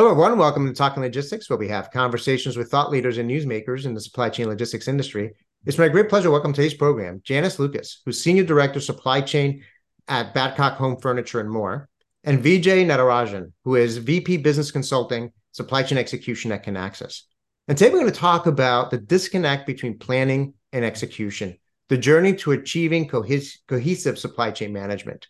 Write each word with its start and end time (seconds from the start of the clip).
Hello, 0.00 0.12
everyone. 0.12 0.38
Welcome 0.38 0.66
to 0.66 0.72
Talking 0.72 1.02
Logistics, 1.02 1.50
where 1.50 1.58
we 1.58 1.68
have 1.68 1.90
conversations 1.90 2.56
with 2.56 2.70
thought 2.70 2.90
leaders 2.90 3.18
and 3.18 3.30
newsmakers 3.30 3.84
in 3.84 3.92
the 3.92 4.00
supply 4.00 4.30
chain 4.30 4.48
logistics 4.48 4.88
industry. 4.88 5.34
It's 5.66 5.76
my 5.76 5.88
great 5.88 6.08
pleasure 6.08 6.28
to 6.28 6.30
welcome 6.30 6.54
today's 6.54 6.72
program 6.72 7.20
Janice 7.22 7.58
Lucas, 7.58 8.00
who's 8.06 8.18
Senior 8.18 8.44
Director 8.44 8.78
of 8.78 8.84
Supply 8.84 9.20
Chain 9.20 9.62
at 10.08 10.34
Badcock 10.34 10.76
Home 10.76 10.96
Furniture 10.96 11.40
and 11.40 11.50
more, 11.50 11.90
and 12.24 12.42
Vijay 12.42 12.86
Natarajan, 12.86 13.52
who 13.64 13.74
is 13.74 13.98
VP 13.98 14.38
Business 14.38 14.70
Consulting, 14.70 15.32
Supply 15.52 15.82
Chain 15.82 15.98
Execution 15.98 16.50
at 16.50 16.64
Kinaxis. 16.64 17.24
And 17.68 17.76
today 17.76 17.90
we're 17.90 18.00
going 18.00 18.10
to 18.10 18.18
talk 18.18 18.46
about 18.46 18.90
the 18.90 18.96
disconnect 18.96 19.66
between 19.66 19.98
planning 19.98 20.54
and 20.72 20.82
execution, 20.82 21.58
the 21.90 21.98
journey 21.98 22.34
to 22.36 22.52
achieving 22.52 23.06
cohes- 23.06 23.58
cohesive 23.68 24.18
supply 24.18 24.50
chain 24.50 24.72
management. 24.72 25.26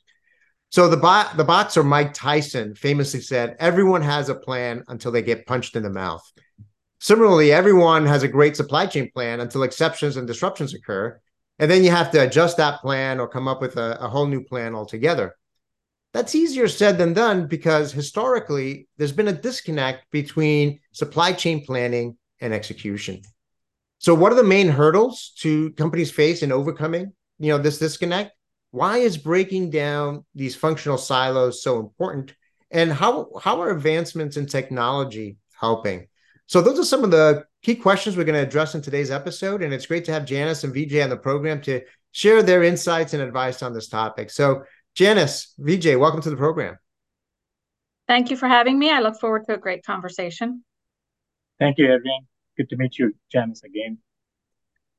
So 0.71 0.89
the 0.89 1.29
the 1.37 1.45
boxer 1.45 1.83
Mike 1.83 2.15
Tyson 2.15 2.75
famously 2.75 3.21
said, 3.21 3.57
"Everyone 3.59 4.03
has 4.03 4.29
a 4.29 4.35
plan 4.35 4.85
until 4.87 5.11
they 5.11 5.23
get 5.23 5.47
punched 5.47 5.75
in 5.75 5.83
the 5.83 5.91
mouth." 5.91 6.23
Similarly, 7.01 7.53
everyone 7.53 8.07
has 8.07 8.23
a 8.23 8.29
great 8.29 8.57
supply 8.57 8.87
chain 8.87 9.11
plan 9.13 9.41
until 9.41 9.65
exceptions 9.65 10.17
and 10.17 10.27
disruptions 10.27 10.73
occur, 10.73 11.19
and 11.59 11.71
then 11.71 11.83
you 11.83 11.91
have 11.91 12.11
to 12.13 12.23
adjust 12.23 12.57
that 12.59 12.81
plan 12.81 13.19
or 13.19 13.27
come 13.27 13.49
up 13.49 13.61
with 13.61 13.77
a, 13.77 13.99
a 14.01 14.09
whole 14.09 14.27
new 14.27 14.45
plan 14.45 14.75
altogether. 14.75 15.35
That's 16.13 16.35
easier 16.35 16.69
said 16.69 16.99
than 16.99 17.15
done 17.15 17.47
because 17.47 17.93
historically 17.93 18.89
there's 18.97 19.13
been 19.13 19.29
a 19.29 19.33
disconnect 19.33 20.11
between 20.11 20.81
supply 20.93 21.33
chain 21.33 21.65
planning 21.65 22.17
and 22.41 22.53
execution. 22.53 23.23
So, 23.99 24.15
what 24.15 24.33
are 24.33 24.37
the 24.37 24.45
main 24.45 24.69
hurdles 24.69 25.33
to 25.39 25.73
companies 25.73 26.11
face 26.11 26.43
in 26.43 26.53
overcoming, 26.53 27.13
you 27.39 27.49
know, 27.49 27.59
this 27.59 27.79
disconnect? 27.79 28.33
Why 28.71 28.99
is 28.99 29.17
breaking 29.17 29.71
down 29.71 30.25
these 30.35 30.55
functional 30.55 30.99
silos 30.99 31.63
so 31.63 31.81
important? 31.81 32.35
And 32.71 32.93
how 32.93 33.31
how 33.43 33.61
are 33.63 33.71
advancements 33.71 34.37
in 34.37 34.47
technology 34.47 35.39
helping? 35.59 36.07
So 36.47 36.63
those 36.63 36.79
are 36.79 36.85
some 36.85 37.05
of 37.05 37.11
the 37.11 37.45
key 37.63 37.75
questions 37.75 38.17
we're 38.17 38.25
going 38.25 38.41
to 38.41 38.47
address 38.47 38.75
in 38.75 38.83
today's 38.83 39.11
episode 39.11 39.63
and 39.63 39.75
it's 39.75 39.87
great 39.87 40.05
to 40.07 40.13
have 40.13 40.25
janice 40.25 40.65
and 40.65 40.75
vijay 40.75 41.03
on 41.03 41.11
the 41.11 41.17
program 41.17 41.61
to 41.63 41.83
share 42.13 42.43
their 42.43 42.63
insights 42.63 43.13
and 43.13 43.23
advice 43.23 43.63
on 43.63 43.73
this 43.73 43.89
topic. 43.89 44.31
So 44.31 44.63
janice 44.95 45.55
vijay 45.61 45.99
welcome 45.99 46.23
to 46.23 46.31
the 46.31 46.37
program. 46.37 46.79
Thank 48.07 48.31
you 48.31 48.37
for 48.37 48.49
having 48.49 48.79
me. 48.79 48.91
I 48.91 49.01
look 49.01 49.21
forward 49.21 49.47
to 49.47 49.55
a 49.55 49.59
great 49.59 49.85
conversation. 49.85 50.65
Thank 51.59 51.79
you 51.79 51.87
everyone 51.87 52.27
good 52.57 52.69
to 52.69 52.77
meet 52.77 52.99
you 52.99 53.15
janice 53.33 53.63
again. 53.65 53.99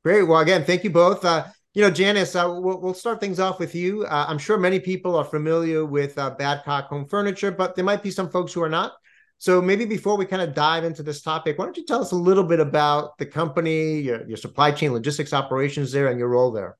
Great. 0.03 0.23
Well 0.23 0.39
again 0.39 0.65
thank 0.65 0.83
you 0.83 0.89
both. 0.89 1.23
Uh, 1.23 1.45
you 1.73 1.81
know, 1.81 1.91
Janice, 1.91 2.35
uh, 2.35 2.45
we'll, 2.47 2.79
we'll, 2.81 2.93
start 2.93 3.21
things 3.21 3.39
off 3.39 3.59
with 3.59 3.73
you. 3.73 4.03
Uh, 4.05 4.25
I'm 4.27 4.37
sure 4.37 4.57
many 4.57 4.79
people 4.79 5.15
are 5.15 5.23
familiar 5.23 5.85
with 5.85 6.17
uh, 6.17 6.35
Badcock 6.37 6.87
Home 6.87 7.05
Furniture, 7.05 7.51
but 7.51 7.75
there 7.75 7.85
might 7.85 8.03
be 8.03 8.11
some 8.11 8.29
folks 8.29 8.51
who 8.51 8.61
are 8.61 8.69
not. 8.69 8.93
So 9.37 9.61
maybe 9.61 9.85
before 9.85 10.17
we 10.17 10.25
kind 10.25 10.41
of 10.41 10.53
dive 10.53 10.83
into 10.83 11.01
this 11.01 11.21
topic, 11.21 11.57
why 11.57 11.65
don't 11.65 11.77
you 11.77 11.85
tell 11.85 12.01
us 12.01 12.11
a 12.11 12.15
little 12.15 12.43
bit 12.43 12.59
about 12.59 13.17
the 13.17 13.25
company, 13.25 14.01
your, 14.01 14.27
your 14.27 14.37
supply 14.37 14.71
chain 14.71 14.91
logistics 14.91 15.33
operations 15.33 15.91
there, 15.91 16.07
and 16.07 16.19
your 16.19 16.27
role 16.27 16.51
there? 16.51 16.77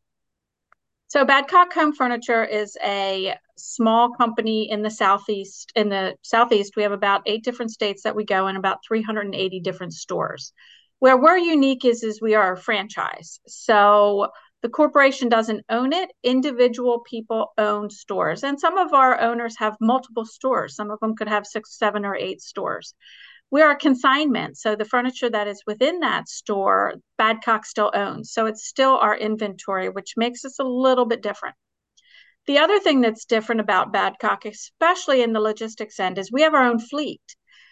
So 1.08 1.26
Badcock 1.26 1.74
Home 1.74 1.94
Furniture 1.94 2.44
is 2.44 2.78
a 2.84 3.36
small 3.58 4.12
company 4.12 4.70
in 4.70 4.82
the 4.82 4.92
southeast. 4.92 5.72
In 5.76 5.90
the 5.90 6.16
southeast, 6.22 6.76
we 6.76 6.84
have 6.84 6.92
about 6.92 7.22
eight 7.26 7.44
different 7.44 7.72
states 7.72 8.04
that 8.04 8.16
we 8.16 8.26
go 8.26 8.48
in, 8.48 8.58
about 8.58 8.80
380 8.88 9.60
different 9.62 9.94
stores. 9.94 10.54
Where 11.00 11.18
we're 11.18 11.38
unique 11.38 11.84
is 11.84 12.04
is 12.04 12.22
we 12.22 12.36
are 12.36 12.54
a 12.54 12.58
franchise. 12.58 13.40
So 13.48 14.30
the 14.62 14.70
corporation 14.70 15.28
doesn't 15.28 15.66
own 15.70 15.92
it. 15.92 16.12
Individual 16.24 17.00
people 17.00 17.52
own 17.58 17.90
stores. 17.90 18.44
And 18.44 18.60
some 18.60 18.78
of 18.78 18.94
our 18.94 19.20
owners 19.20 19.58
have 19.58 19.76
multiple 19.82 20.26
stores. 20.26 20.76
Some 20.76 20.92
of 20.92 21.00
them 21.00 21.16
could 21.16 21.28
have 21.28 21.48
six, 21.48 21.78
seven, 21.78 22.06
or 22.06 22.16
eight 22.16 22.42
stores. 22.42 22.94
We 23.50 23.64
are 23.64 23.72
a 23.72 23.78
consignment. 23.78 24.58
So 24.58 24.76
the 24.76 24.86
furniture 24.86 25.30
that 25.30 25.48
is 25.48 25.64
within 25.66 26.02
that 26.02 26.30
store, 26.30 26.94
Badcock 27.20 27.66
still 27.66 27.92
owns. 27.94 28.32
So 28.32 28.46
it's 28.46 28.68
still 28.68 28.98
our 28.98 29.18
inventory, 29.18 29.90
which 29.90 30.14
makes 30.16 30.46
us 30.46 30.60
a 30.60 30.64
little 30.64 31.06
bit 31.06 31.24
different. 31.24 31.56
The 32.46 32.60
other 32.60 32.80
thing 32.80 33.02
that's 33.02 33.26
different 33.26 33.62
about 33.62 33.94
Badcock, 33.94 34.46
especially 34.46 35.24
in 35.24 35.34
the 35.34 35.40
logistics 35.40 36.00
end, 36.00 36.18
is 36.18 36.32
we 36.32 36.44
have 36.44 36.54
our 36.54 36.66
own 36.66 36.80
fleet. 36.80 37.22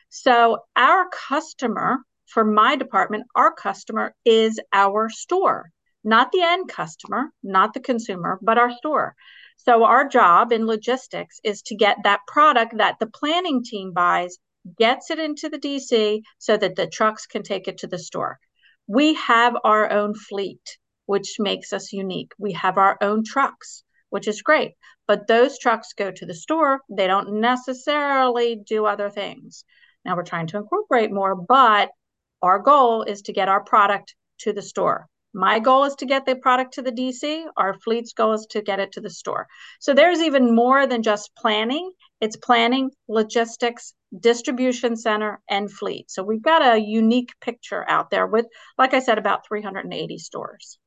So 0.09 0.59
our 0.75 1.07
customer, 1.09 1.99
for 2.25 2.43
my 2.43 2.75
department, 2.75 3.25
our 3.35 3.53
customer 3.53 4.15
is 4.25 4.59
our 4.73 5.09
store 5.09 5.71
not 6.03 6.31
the 6.31 6.41
end 6.41 6.69
customer, 6.69 7.31
not 7.43 7.73
the 7.73 7.79
consumer, 7.79 8.39
but 8.41 8.57
our 8.57 8.71
store. 8.71 9.15
So 9.57 9.83
our 9.83 10.07
job 10.07 10.51
in 10.51 10.65
logistics 10.65 11.39
is 11.43 11.61
to 11.63 11.75
get 11.75 11.97
that 12.03 12.21
product 12.27 12.77
that 12.77 12.97
the 12.99 13.07
planning 13.07 13.63
team 13.63 13.91
buys, 13.91 14.37
gets 14.77 15.09
it 15.11 15.19
into 15.19 15.49
the 15.49 15.59
DC 15.59 16.21
so 16.37 16.57
that 16.57 16.75
the 16.75 16.87
trucks 16.87 17.25
can 17.25 17.43
take 17.43 17.67
it 17.67 17.77
to 17.79 17.87
the 17.87 17.99
store. 17.99 18.39
We 18.87 19.13
have 19.15 19.55
our 19.63 19.91
own 19.91 20.13
fleet, 20.15 20.77
which 21.05 21.35
makes 21.39 21.73
us 21.73 21.93
unique. 21.93 22.31
We 22.37 22.53
have 22.53 22.77
our 22.77 22.97
own 23.01 23.23
trucks, 23.23 23.83
which 24.09 24.27
is 24.27 24.41
great. 24.41 24.73
But 25.07 25.27
those 25.27 25.59
trucks 25.59 25.93
go 25.93 26.11
to 26.11 26.25
the 26.25 26.33
store. 26.33 26.81
They 26.89 27.07
don't 27.07 27.39
necessarily 27.41 28.55
do 28.55 28.85
other 28.85 29.09
things. 29.09 29.65
Now 30.05 30.15
we're 30.15 30.23
trying 30.23 30.47
to 30.47 30.57
incorporate 30.57 31.11
more, 31.11 31.35
but 31.35 31.89
our 32.41 32.59
goal 32.59 33.03
is 33.03 33.23
to 33.23 33.33
get 33.33 33.49
our 33.49 33.63
product 33.63 34.15
to 34.39 34.53
the 34.53 34.61
store. 34.61 35.07
My 35.33 35.59
goal 35.59 35.83
is 35.83 35.95
to 35.95 36.05
get 36.05 36.25
the 36.25 36.35
product 36.35 36.73
to 36.75 36.81
the 36.81 36.91
DC. 36.91 37.45
Our 37.55 37.75
fleet's 37.75 38.13
goal 38.13 38.33
is 38.33 38.47
to 38.49 38.61
get 38.61 38.79
it 38.79 38.93
to 38.93 39.01
the 39.01 39.09
store. 39.09 39.47
So 39.79 39.93
there's 39.93 40.19
even 40.19 40.55
more 40.55 40.87
than 40.87 41.03
just 41.03 41.35
planning. 41.35 41.91
It's 42.19 42.35
planning, 42.35 42.89
logistics, 43.07 43.93
distribution 44.19 44.95
center, 44.95 45.39
and 45.47 45.71
fleet. 45.71 46.09
So 46.09 46.23
we've 46.23 46.41
got 46.41 46.61
a 46.61 46.81
unique 46.81 47.31
picture 47.41 47.87
out 47.87 48.09
there 48.09 48.25
with, 48.25 48.47
like 48.77 48.93
I 48.93 48.99
said, 48.99 49.19
about 49.19 49.45
380 49.47 50.17
stores. 50.17 50.79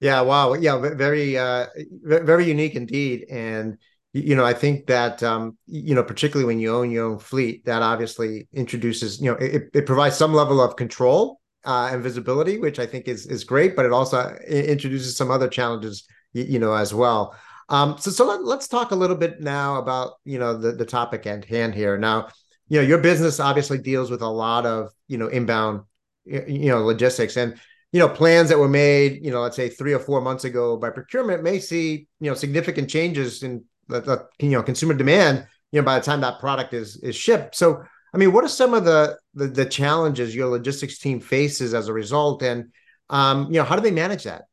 Yeah, 0.00 0.22
wow. 0.22 0.54
Yeah, 0.54 0.78
very, 0.78 1.36
uh, 1.36 1.66
very 2.02 2.46
unique 2.46 2.74
indeed. 2.74 3.26
And 3.30 3.76
you 4.14 4.34
know, 4.34 4.44
I 4.44 4.52
think 4.52 4.86
that 4.86 5.22
um, 5.22 5.56
you 5.66 5.94
know, 5.94 6.02
particularly 6.02 6.46
when 6.46 6.60
you 6.60 6.74
own 6.74 6.90
your 6.90 7.06
own 7.06 7.18
fleet, 7.18 7.64
that 7.64 7.82
obviously 7.82 8.46
introduces, 8.52 9.20
you 9.20 9.30
know, 9.30 9.36
it, 9.38 9.70
it 9.72 9.86
provides 9.86 10.16
some 10.16 10.34
level 10.34 10.60
of 10.60 10.76
control 10.76 11.40
uh, 11.64 11.90
and 11.92 12.02
visibility, 12.02 12.58
which 12.58 12.78
I 12.78 12.86
think 12.86 13.08
is 13.08 13.26
is 13.26 13.44
great, 13.44 13.76
but 13.76 13.84
it 13.84 13.92
also 13.92 14.36
introduces 14.48 15.16
some 15.16 15.30
other 15.30 15.48
challenges, 15.48 16.04
you, 16.32 16.58
know, 16.58 16.74
as 16.74 16.92
well. 16.92 17.36
Um, 17.68 17.96
so 17.98 18.10
so 18.10 18.26
let, 18.26 18.58
us 18.58 18.68
talk 18.68 18.90
a 18.90 18.96
little 18.96 19.16
bit 19.16 19.40
now 19.40 19.76
about 19.76 20.14
you 20.24 20.38
know 20.38 20.56
the 20.56 20.72
the 20.72 20.86
topic 20.86 21.26
at 21.26 21.44
hand 21.44 21.74
here. 21.74 21.96
Now, 21.96 22.28
you 22.68 22.78
know, 22.78 22.86
your 22.86 22.98
business 22.98 23.40
obviously 23.40 23.78
deals 23.78 24.10
with 24.10 24.22
a 24.22 24.28
lot 24.28 24.66
of 24.66 24.90
you 25.08 25.18
know 25.18 25.28
inbound 25.28 25.82
you 26.24 26.68
know 26.68 26.84
logistics 26.84 27.36
and 27.36 27.58
you 27.92 27.98
know 27.98 28.08
plans 28.08 28.48
that 28.48 28.58
were 28.58 28.68
made 28.68 29.24
you 29.24 29.30
know 29.30 29.40
let's 29.40 29.56
say 29.56 29.68
three 29.68 29.92
or 29.92 29.98
four 29.98 30.20
months 30.20 30.44
ago 30.44 30.76
by 30.76 30.88
procurement 30.90 31.42
may 31.42 31.58
see 31.58 32.06
you 32.20 32.30
know 32.30 32.34
significant 32.34 32.88
changes 32.88 33.42
in 33.42 33.64
the, 33.88 34.00
the 34.00 34.28
you 34.38 34.50
know 34.50 34.62
consumer 34.62 34.94
demand 34.94 35.46
you 35.72 35.80
know 35.80 35.84
by 35.84 35.98
the 35.98 36.04
time 36.04 36.20
that 36.20 36.38
product 36.38 36.74
is 36.74 36.96
is 36.98 37.16
shipped 37.16 37.54
so 37.56 37.82
I 38.14 38.18
mean, 38.18 38.32
what 38.32 38.44
are 38.44 38.48
some 38.48 38.74
of 38.74 38.84
the, 38.84 39.18
the, 39.34 39.46
the 39.46 39.64
challenges 39.64 40.34
your 40.34 40.48
logistics 40.48 40.98
team 40.98 41.20
faces 41.20 41.72
as 41.72 41.88
a 41.88 41.92
result, 41.92 42.42
and 42.42 42.72
um, 43.08 43.46
you 43.46 43.58
know, 43.58 43.64
how 43.64 43.76
do 43.76 43.82
they 43.82 43.90
manage 43.90 44.24
that? 44.24 44.44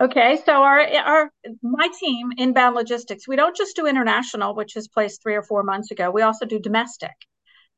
Okay, 0.00 0.40
so 0.44 0.52
our 0.52 0.80
our 0.80 1.30
my 1.62 1.88
team, 2.00 2.32
inbound 2.36 2.74
logistics, 2.74 3.28
we 3.28 3.36
don't 3.36 3.56
just 3.56 3.76
do 3.76 3.86
international, 3.86 4.54
which 4.54 4.76
is 4.76 4.88
placed 4.88 5.22
three 5.22 5.36
or 5.36 5.42
four 5.42 5.62
months 5.62 5.92
ago. 5.92 6.10
We 6.10 6.22
also 6.22 6.46
do 6.46 6.58
domestic. 6.58 7.12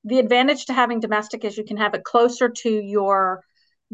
The 0.04 0.18
advantage 0.18 0.66
to 0.66 0.72
having 0.72 1.00
domestic 1.00 1.44
is 1.44 1.58
you 1.58 1.64
can 1.64 1.76
have 1.76 1.94
it 1.94 2.04
closer 2.04 2.48
to 2.48 2.70
your 2.70 3.42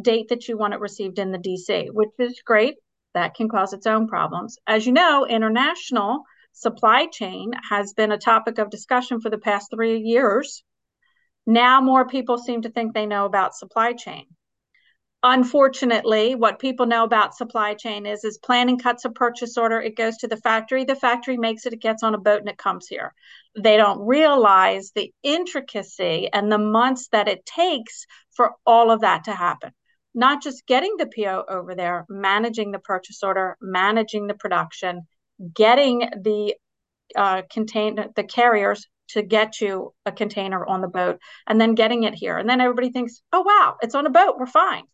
date 0.00 0.28
that 0.28 0.46
you 0.46 0.56
want 0.56 0.74
it 0.74 0.80
received 0.80 1.18
in 1.18 1.32
the 1.32 1.38
DC, 1.38 1.88
which 1.92 2.10
is 2.18 2.40
great. 2.46 2.76
That 3.14 3.34
can 3.34 3.48
cause 3.48 3.72
its 3.72 3.86
own 3.86 4.08
problems. 4.08 4.56
As 4.66 4.86
you 4.86 4.92
know, 4.92 5.26
international 5.26 6.22
supply 6.52 7.06
chain 7.06 7.52
has 7.68 7.92
been 7.94 8.12
a 8.12 8.18
topic 8.18 8.58
of 8.58 8.70
discussion 8.70 9.20
for 9.20 9.30
the 9.30 9.38
past 9.38 9.70
three 9.70 9.98
years. 9.98 10.62
Now, 11.46 11.80
more 11.80 12.06
people 12.06 12.38
seem 12.38 12.62
to 12.62 12.70
think 12.70 12.94
they 12.94 13.06
know 13.06 13.24
about 13.24 13.56
supply 13.56 13.94
chain. 13.94 14.26
Unfortunately, 15.24 16.34
what 16.34 16.58
people 16.58 16.86
know 16.86 17.04
about 17.04 17.36
supply 17.36 17.74
chain 17.74 18.06
is 18.06 18.24
is 18.24 18.38
planning 18.38 18.76
cuts 18.76 19.04
a 19.04 19.10
purchase 19.10 19.56
order, 19.56 19.80
it 19.80 19.96
goes 19.96 20.16
to 20.16 20.26
the 20.26 20.36
factory, 20.36 20.84
the 20.84 20.96
factory 20.96 21.36
makes 21.36 21.64
it, 21.64 21.72
it 21.72 21.80
gets 21.80 22.02
on 22.02 22.14
a 22.14 22.18
boat 22.18 22.40
and 22.40 22.48
it 22.48 22.58
comes 22.58 22.88
here. 22.88 23.14
They 23.56 23.76
don't 23.76 24.04
realize 24.04 24.90
the 24.90 25.12
intricacy 25.22 26.28
and 26.32 26.50
the 26.50 26.58
months 26.58 27.06
that 27.12 27.28
it 27.28 27.46
takes 27.46 28.06
for 28.32 28.54
all 28.66 28.90
of 28.90 29.02
that 29.02 29.24
to 29.24 29.32
happen. 29.32 29.70
Not 30.12 30.42
just 30.42 30.66
getting 30.66 30.96
the 30.96 31.10
PO 31.14 31.44
over 31.48 31.76
there, 31.76 32.04
managing 32.08 32.72
the 32.72 32.80
purchase 32.80 33.22
order, 33.22 33.56
managing 33.60 34.26
the 34.26 34.34
production, 34.34 35.06
getting 35.54 36.00
the 36.22 36.54
uh, 37.16 37.42
contain 37.50 37.98
the 38.16 38.24
carriers 38.24 38.86
to 39.08 39.22
get 39.22 39.60
you 39.60 39.92
a 40.06 40.12
container 40.12 40.64
on 40.64 40.80
the 40.80 40.88
boat 40.88 41.18
and 41.46 41.60
then 41.60 41.74
getting 41.74 42.04
it 42.04 42.14
here. 42.14 42.38
And 42.38 42.48
then 42.48 42.60
everybody 42.60 42.90
thinks, 42.90 43.20
oh, 43.32 43.42
wow, 43.42 43.76
it's 43.82 43.94
on 43.94 44.06
a 44.06 44.10
boat. 44.10 44.36
We're 44.38 44.46
fine. 44.46 44.84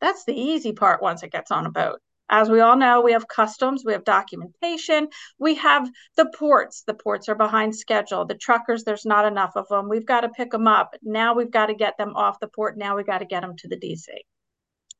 That's 0.00 0.24
the 0.24 0.34
easy 0.34 0.72
part 0.72 1.02
once 1.02 1.22
it 1.22 1.32
gets 1.32 1.50
on 1.50 1.66
a 1.66 1.70
boat. 1.70 2.00
As 2.30 2.48
we 2.48 2.60
all 2.60 2.76
know, 2.76 3.02
we 3.02 3.12
have 3.12 3.28
customs, 3.28 3.84
we 3.84 3.92
have 3.92 4.04
documentation, 4.04 5.08
we 5.38 5.56
have 5.56 5.90
the 6.16 6.30
ports. 6.34 6.82
The 6.86 6.94
ports 6.94 7.28
are 7.28 7.34
behind 7.34 7.76
schedule. 7.76 8.24
The 8.24 8.34
truckers, 8.34 8.84
there's 8.84 9.04
not 9.04 9.26
enough 9.26 9.52
of 9.54 9.68
them. 9.68 9.88
We've 9.88 10.06
got 10.06 10.22
to 10.22 10.30
pick 10.30 10.50
them 10.50 10.66
up. 10.66 10.94
Now 11.02 11.34
we've 11.34 11.50
got 11.50 11.66
to 11.66 11.74
get 11.74 11.98
them 11.98 12.16
off 12.16 12.40
the 12.40 12.48
port. 12.48 12.78
Now 12.78 12.96
we've 12.96 13.06
got 13.06 13.18
to 13.18 13.26
get 13.26 13.42
them 13.42 13.54
to 13.58 13.68
the 13.68 13.76
DC. 13.76 14.06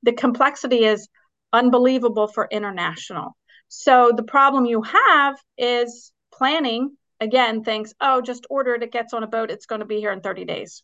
The 0.03 0.13
complexity 0.13 0.85
is 0.85 1.09
unbelievable 1.55 2.29
for 2.29 2.49
international. 2.51 3.35
So 3.75 4.13
the 4.15 4.23
problem 4.23 4.67
you 4.67 4.83
have 4.83 5.41
is 5.57 6.13
planning, 6.31 6.95
again, 7.21 7.65
thinks, 7.65 7.95
oh, 8.03 8.21
just 8.21 8.47
order 8.51 8.75
it, 8.75 8.83
it 8.83 8.93
gets 8.93 9.15
on 9.15 9.23
a 9.23 9.27
boat, 9.27 9.51
it's 9.51 9.65
going 9.65 9.81
to 9.81 9.87
be 9.87 9.99
here 9.99 10.13
in 10.13 10.21
30 10.21 10.45
days. 10.45 10.83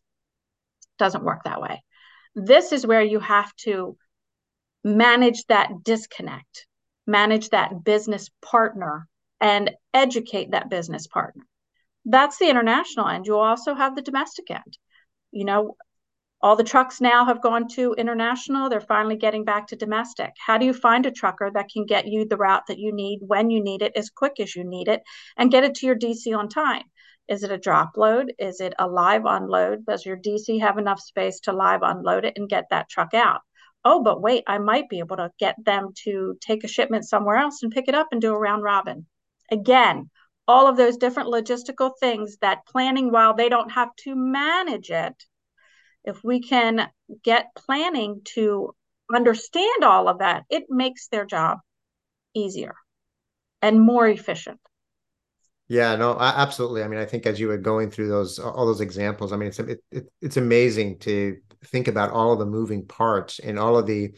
Doesn't 0.99 1.23
work 1.23 1.45
that 1.45 1.61
way. 1.61 1.83
This 2.35 2.73
is 2.73 2.87
where 2.87 3.03
you 3.03 3.21
have 3.21 3.55
to 3.57 3.99
manage 4.83 5.45
that 5.49 5.85
disconnect, 5.85 6.67
manage 7.07 7.51
that 7.51 7.85
business 7.85 8.31
partner, 8.41 9.07
and 9.39 9.71
educate 9.93 10.53
that 10.53 10.71
business 10.71 11.07
partner. 11.07 11.43
That's 12.07 12.39
the 12.39 12.49
international 12.49 13.07
end. 13.07 13.27
You 13.27 13.37
also 13.37 13.75
have 13.75 13.97
the 13.97 14.03
domestic 14.03 14.51
end. 14.51 14.79
You 15.31 15.45
know, 15.45 15.77
all 16.41 16.57
the 16.57 16.65
trucks 16.65 17.01
now 17.01 17.25
have 17.25 17.43
gone 17.43 17.69
to 17.69 17.95
international. 17.95 18.69
They're 18.69 18.81
finally 18.81 19.17
getting 19.17 19.45
back 19.45 19.67
to 19.69 19.77
domestic. 19.77 20.33
How 20.39 20.59
do 20.59 20.67
you 20.67 20.73
find 20.73 21.05
a 21.07 21.11
trucker 21.11 21.51
that 21.53 21.69
can 21.69 21.85
get 21.87 22.07
you 22.07 22.25
the 22.25 22.37
route 22.37 22.67
that 22.69 22.79
you 22.79 22.93
need 22.93 23.21
when 23.23 23.51
you 23.51 23.63
need 23.63 23.83
it, 23.83 23.93
as 23.97 24.11
quick 24.11 24.41
as 24.41 24.55
you 24.55 24.65
need 24.65 24.89
it, 24.89 25.03
and 25.37 25.51
get 25.51 25.65
it 25.65 25.75
to 25.77 25.87
your 25.87 25.97
DC 25.97 26.37
on 26.37 26.49
time? 26.49 26.85
Is 27.29 27.43
it 27.43 27.51
a 27.51 27.59
drop 27.59 27.97
load? 27.97 28.33
Is 28.39 28.61
it 28.61 28.75
a 28.79 28.87
live 28.87 29.25
unload? 29.25 29.85
Does 29.85 30.07
your 30.07 30.17
DC 30.17 30.61
have 30.61 30.79
enough 30.79 31.01
space 31.01 31.41
to 31.41 31.53
live 31.53 31.81
unload 31.83 32.25
it 32.25 32.35
and 32.37 32.49
get 32.49 32.67
that 32.71 32.89
truck 32.89 33.15
out? 33.15 33.41
oh, 33.85 34.03
but 34.03 34.21
wait, 34.21 34.45
I 34.47 34.59
might 34.59 34.89
be 34.89 34.99
able 34.99 35.17
to 35.17 35.33
get 35.39 35.57
them 35.65 35.93
to 36.05 36.37
take 36.41 36.65
a 36.65 36.69
shipment 36.69 37.09
somewhere 37.09 37.37
else 37.37 37.63
and 37.63 37.73
pick 37.73 37.89
it 37.89 37.95
up 37.95 38.09
and 38.13 38.21
do 38.21 38.35
a 38.35 38.39
round 38.39 38.63
robin. 38.63 39.07
Again, 39.51 40.11
all 40.47 40.67
of 40.67 40.77
those 40.77 40.97
different 40.97 41.31
logistical 41.31 41.93
things 41.99 42.37
that 42.41 42.67
planning, 42.67 43.11
while 43.11 43.35
they 43.35 43.49
don't 43.49 43.71
have 43.71 43.89
to 44.05 44.15
manage 44.15 44.91
it, 44.91 45.15
if 46.09 46.25
we 46.25 46.41
can 46.41 46.89
get 47.23 47.55
planning 47.55 48.23
to 48.25 48.75
understand 49.15 49.85
all 49.85 50.09
of 50.09 50.19
that, 50.19 50.45
it 50.51 50.65
makes 50.69 51.09
their 51.09 51.25
job 51.25 51.59
easier 52.35 52.75
and 53.63 53.81
more 53.81 54.09
efficient. 54.09 54.61
Yeah, 55.69 55.97
no, 55.97 56.19
absolutely. 56.19 56.83
I 56.83 56.89
mean, 56.89 56.99
I 56.99 57.05
think 57.05 57.27
as 57.27 57.39
you 57.39 57.49
were 57.49 57.59
going 57.59 57.91
through 57.91 58.09
those 58.09 58.39
all 58.39 58.65
those 58.65 58.81
examples, 58.81 59.33
I 59.33 59.37
mean, 59.37 59.49
it's 59.49 59.59
it, 59.59 59.85
it, 59.91 60.13
it's 60.23 60.39
amazing 60.39 60.99
to 61.01 61.37
think 61.67 61.89
about 61.89 62.11
all 62.11 62.33
of 62.33 62.39
the 62.39 62.47
moving 62.47 62.87
parts 62.87 63.39
and 63.39 63.59
all 63.59 63.77
of 63.77 63.87
the, 63.87 64.15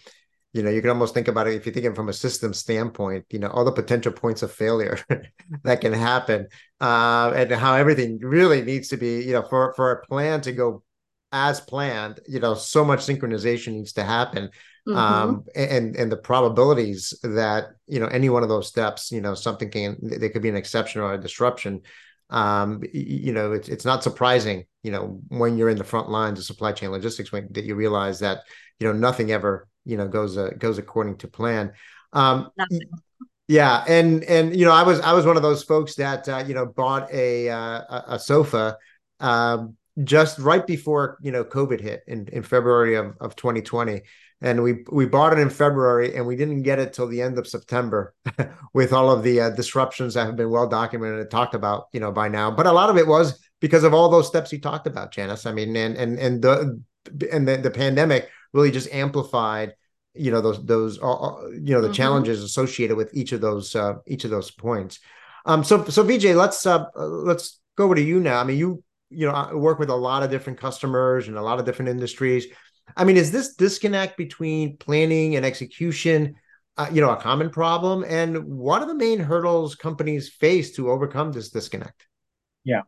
you 0.53 0.63
know, 0.63 0.71
you 0.71 0.81
can 0.81 0.91
almost 0.91 1.13
think 1.13 1.27
about 1.27 1.49
it 1.49 1.55
if 1.55 1.67
you're 1.67 1.73
thinking 1.73 1.95
from 1.95 2.09
a 2.09 2.13
system 2.13 2.55
standpoint, 2.55 3.25
you 3.31 3.41
know, 3.41 3.49
all 3.49 3.65
the 3.65 3.73
potential 3.73 4.13
points 4.13 4.43
of 4.45 4.53
failure 4.53 4.99
that 5.65 5.81
can 5.81 5.93
happen, 5.93 6.47
uh, 6.81 7.33
and 7.35 7.51
how 7.51 7.75
everything 7.75 8.19
really 8.21 8.63
needs 8.63 8.89
to 8.89 8.97
be, 8.97 9.25
you 9.25 9.33
know, 9.33 9.43
for 9.43 9.75
for 9.75 9.91
a 9.91 10.07
plan 10.07 10.41
to 10.43 10.53
go 10.53 10.85
as 11.33 11.61
planned, 11.61 12.21
you 12.27 12.41
know, 12.41 12.55
so 12.55 12.85
much 12.85 13.01
synchronization 13.01 13.73
needs 13.73 13.93
to 13.95 14.05
happen. 14.05 14.51
Mm-hmm. 14.89 14.97
Um, 14.97 15.45
and 15.55 15.95
and 15.95 16.11
the 16.11 16.17
probabilities 16.17 17.15
that 17.23 17.69
you 17.87 18.01
know 18.01 18.07
any 18.07 18.31
one 18.31 18.43
of 18.43 18.49
those 18.49 18.67
steps, 18.69 19.13
you 19.13 19.21
know, 19.21 19.35
something 19.35 19.71
can 19.71 19.99
there 20.01 20.31
could 20.31 20.43
be 20.43 20.49
an 20.49 20.57
exception 20.57 21.03
or 21.03 21.15
a 21.15 21.21
disruption. 21.21 21.83
Um, 22.31 22.83
you 22.93 23.33
know, 23.33 23.53
it's 23.53 23.69
it's 23.69 23.85
not 23.85 24.03
surprising, 24.03 24.65
you 24.83 24.91
know, 24.91 25.21
when 25.29 25.59
you're 25.59 25.69
in 25.69 25.79
the 25.79 25.85
front 25.85 26.09
lines 26.09 26.39
of 26.39 26.47
supply 26.47 26.73
chain 26.73 26.91
logistics, 26.91 27.31
when 27.31 27.49
that 27.53 27.65
you 27.65 27.75
realize 27.75 28.21
that 28.21 28.45
you 28.79 28.87
know 28.87 28.95
nothing 28.95 29.33
ever 29.33 29.69
you 29.85 29.97
know 29.97 30.09
goes 30.09 30.39
uh, 30.39 30.51
goes 30.59 30.79
according 30.79 31.19
to 31.19 31.29
plan. 31.29 31.73
Um, 32.13 32.51
yeah, 33.49 33.85
and 33.89 34.23
and 34.25 34.57
you 34.57 34.65
know, 34.65 34.73
I 34.73 34.85
was 34.85 35.01
I 35.01 35.13
was 35.13 35.27
one 35.27 35.37
of 35.37 35.43
those 35.43 35.65
folks 35.65 35.97
that 35.97 36.29
uh, 36.29 36.45
you 36.47 36.55
know 36.55 36.67
bought 36.67 37.13
a 37.13 37.51
uh, 37.51 38.03
a 38.07 38.19
sofa. 38.19 38.79
Um, 39.19 39.77
just 40.05 40.39
right 40.39 40.67
before 40.67 41.19
you 41.23 41.33
know 41.33 41.45
COVID 41.45 41.81
hit 41.81 42.03
in, 42.07 42.29
in 42.33 42.43
February 42.43 42.95
of, 42.95 43.17
of 43.21 43.37
2020. 43.37 44.03
And 44.43 44.63
we 44.63 44.85
we 44.91 45.05
bought 45.05 45.35
it 45.35 45.39
in 45.39 45.51
February 45.51 46.15
and 46.17 46.27
we 46.27 46.35
didn't 46.35 46.63
get 46.63 46.79
it 46.79 46.95
till 46.95 47.07
the 47.07 47.21
end 47.21 47.39
of 47.39 47.47
September 47.47 48.15
with 48.75 48.93
all 48.93 49.11
of 49.11 49.23
the 49.23 49.41
uh, 49.41 49.51
disruptions 49.51 50.15
that 50.15 50.25
have 50.25 50.37
been 50.37 50.51
well 50.51 50.67
documented 50.67 51.21
and 51.21 51.31
talked 51.31 51.55
about, 51.55 51.89
you 51.93 52.01
know, 52.01 52.11
by 52.11 52.29
now. 52.29 52.51
But 52.51 52.67
a 52.67 52.73
lot 52.73 52.89
of 52.89 52.97
it 52.97 53.07
was 53.07 53.39
because 53.61 53.85
of 53.85 53.93
all 53.93 54.09
those 54.09 54.27
steps 54.27 54.51
you 54.51 54.59
talked 54.59 54.87
about, 54.87 55.13
Janice. 55.13 55.45
I 55.45 55.53
mean, 55.53 55.77
and 55.77 55.95
and 55.97 56.19
and 56.19 56.41
the 56.41 56.83
and 57.31 57.47
the, 57.47 57.59
the 57.59 57.71
pandemic 57.71 58.31
really 58.53 58.71
just 58.71 58.93
amplified 58.93 59.75
you 60.15 60.31
know 60.31 60.41
those 60.41 60.65
those 60.65 60.99
uh, 61.01 61.13
uh 61.13 61.49
you 61.51 61.73
know 61.73 61.81
the 61.81 61.87
mm-hmm. 61.87 61.95
challenges 61.95 62.43
associated 62.43 62.97
with 62.97 63.15
each 63.15 63.33
of 63.33 63.41
those 63.41 63.77
uh, 63.77 63.95
each 64.07 64.25
of 64.25 64.31
those 64.31 64.51
points 64.51 64.99
um 65.47 65.63
so 65.63 65.85
so 65.85 66.05
vijay 66.05 66.35
let's 66.35 66.67
uh 66.67 66.85
let's 66.97 67.61
go 67.77 67.85
over 67.85 67.95
to 67.95 68.03
you 68.03 68.19
now 68.19 68.41
i 68.41 68.45
mean 68.45 68.59
you 68.59 68.83
you 69.11 69.27
know 69.27 69.33
I 69.33 69.55
work 69.55 69.79
with 69.79 69.91
a 69.91 69.95
lot 69.97 70.23
of 70.23 70.31
different 70.31 70.59
customers 70.59 71.29
and 71.29 71.37
a 71.37 71.43
lot 71.43 71.59
of 71.59 71.67
different 71.67 71.91
industries. 71.91 72.47
I 72.97 73.05
mean, 73.05 73.17
is 73.17 73.31
this 73.31 73.55
disconnect 73.55 74.17
between 74.17 74.77
planning 74.77 75.37
and 75.37 75.45
execution, 75.47 76.35
uh, 76.77 76.89
you 76.93 77.01
know, 77.01 77.11
a 77.11 77.17
common 77.17 77.51
problem? 77.51 78.05
And 78.07 78.45
what 78.45 78.83
are 78.83 78.87
the 78.87 78.95
main 78.95 79.21
hurdles 79.21 79.75
companies 79.75 80.29
face 80.29 80.73
to 80.73 80.91
overcome 80.91 81.33
this 81.33 81.51
disconnect? 81.51 82.07
Yeah, 82.65 82.83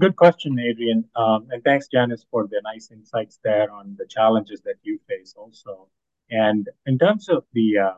good 0.00 0.16
question, 0.16 0.58
Adrian. 0.58 1.04
Um, 1.14 1.48
and 1.50 1.62
thanks, 1.64 1.88
Janice, 1.88 2.26
for 2.30 2.46
the 2.46 2.60
nice 2.64 2.90
insights 2.90 3.38
there 3.42 3.70
on 3.70 3.96
the 3.98 4.06
challenges 4.06 4.60
that 4.62 4.76
you 4.82 4.98
face 5.08 5.34
also. 5.36 5.88
And 6.30 6.68
in 6.86 6.98
terms 6.98 7.28
of 7.28 7.44
the 7.52 7.78
uh, 7.78 7.94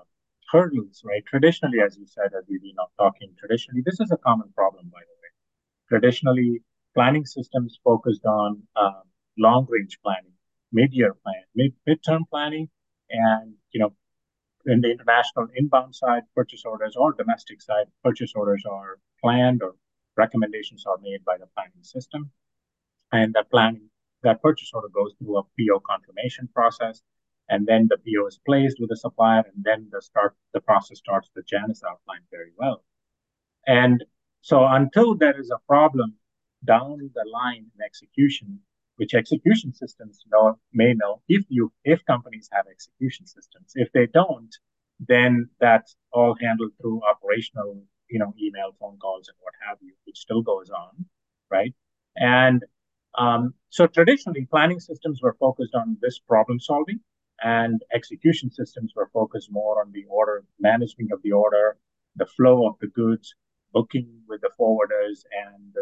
hurdles, 0.50 1.02
right? 1.04 1.24
Traditionally, 1.26 1.80
as 1.80 1.96
you 1.96 2.06
said, 2.06 2.30
as 2.36 2.44
we've 2.48 2.62
been 2.62 2.76
talking, 2.98 3.34
traditionally, 3.38 3.82
this 3.84 4.00
is 4.00 4.10
a 4.10 4.16
common 4.18 4.50
problem, 4.54 4.90
by 4.92 5.00
the 5.00 5.16
way. 5.22 5.30
Traditionally, 5.88 6.62
planning 6.98 7.24
systems 7.24 7.78
focused 7.84 8.24
on 8.26 8.60
um, 8.74 9.02
long 9.38 9.64
range 9.68 10.00
planning, 10.02 10.32
mid 10.72 10.92
year 10.92 11.14
plan, 11.22 11.44
mid 11.54 11.72
midterm 11.88 12.22
planning, 12.28 12.68
and 13.08 13.54
you 13.70 13.78
know, 13.78 13.92
in 14.66 14.80
the 14.80 14.90
international 14.90 15.46
inbound 15.54 15.94
side, 15.94 16.24
purchase 16.34 16.64
orders 16.64 16.96
or 16.96 17.12
domestic 17.12 17.62
side, 17.62 17.86
purchase 18.02 18.32
orders 18.34 18.64
are 18.68 18.98
planned 19.22 19.62
or 19.62 19.76
recommendations 20.16 20.84
are 20.86 20.98
made 21.00 21.24
by 21.24 21.36
the 21.38 21.46
planning 21.54 21.84
system, 21.84 22.32
and 23.12 23.32
that 23.34 23.48
planning 23.48 23.88
that 24.24 24.42
purchase 24.42 24.72
order 24.74 24.88
goes 24.88 25.12
through 25.18 25.38
a 25.38 25.44
PO 25.56 25.78
confirmation 25.88 26.48
process, 26.52 27.00
and 27.48 27.64
then 27.64 27.86
the 27.88 27.98
PO 27.98 28.26
is 28.26 28.40
placed 28.44 28.78
with 28.80 28.90
the 28.90 28.96
supplier, 28.96 29.44
and 29.54 29.62
then 29.62 29.86
the 29.92 30.02
start 30.02 30.34
the 30.52 30.60
process 30.60 30.98
starts 30.98 31.30
that 31.36 31.46
Janice 31.46 31.84
outlined 31.88 32.26
very 32.32 32.50
well. 32.58 32.82
And 33.68 34.04
so 34.40 34.66
until 34.66 35.14
there 35.14 35.40
is 35.40 35.52
a 35.52 35.60
problem 35.68 36.16
down 36.64 37.10
the 37.14 37.24
line 37.30 37.66
in 37.74 37.84
execution, 37.84 38.60
which 38.96 39.14
execution 39.14 39.72
systems 39.72 40.24
know, 40.30 40.58
may 40.72 40.94
know 40.94 41.22
if 41.28 41.44
you 41.48 41.72
if 41.84 42.04
companies 42.04 42.48
have 42.52 42.66
execution 42.70 43.26
systems. 43.26 43.72
If 43.74 43.92
they 43.92 44.06
don't, 44.06 44.54
then 44.98 45.48
that's 45.60 45.94
all 46.12 46.36
handled 46.40 46.72
through 46.80 47.00
operational, 47.08 47.82
you 48.10 48.18
know, 48.18 48.34
email, 48.40 48.72
phone 48.80 48.98
calls, 48.98 49.28
and 49.28 49.36
what 49.40 49.54
have 49.66 49.78
you, 49.80 49.94
which 50.04 50.18
still 50.18 50.42
goes 50.42 50.70
on, 50.70 51.06
right? 51.50 51.74
And 52.16 52.64
um, 53.16 53.54
so 53.70 53.86
traditionally, 53.86 54.46
planning 54.50 54.80
systems 54.80 55.20
were 55.22 55.36
focused 55.38 55.74
on 55.74 55.96
this 56.00 56.18
problem 56.18 56.58
solving, 56.60 57.00
and 57.42 57.80
execution 57.94 58.50
systems 58.50 58.92
were 58.96 59.10
focused 59.12 59.50
more 59.50 59.80
on 59.80 59.92
the 59.92 60.04
order 60.08 60.44
management 60.58 61.12
of 61.12 61.22
the 61.22 61.32
order, 61.32 61.76
the 62.16 62.26
flow 62.26 62.66
of 62.66 62.76
the 62.80 62.88
goods, 62.88 63.34
booking 63.72 64.22
with 64.28 64.40
the 64.40 64.50
forwarders, 64.58 65.22
and 65.46 65.76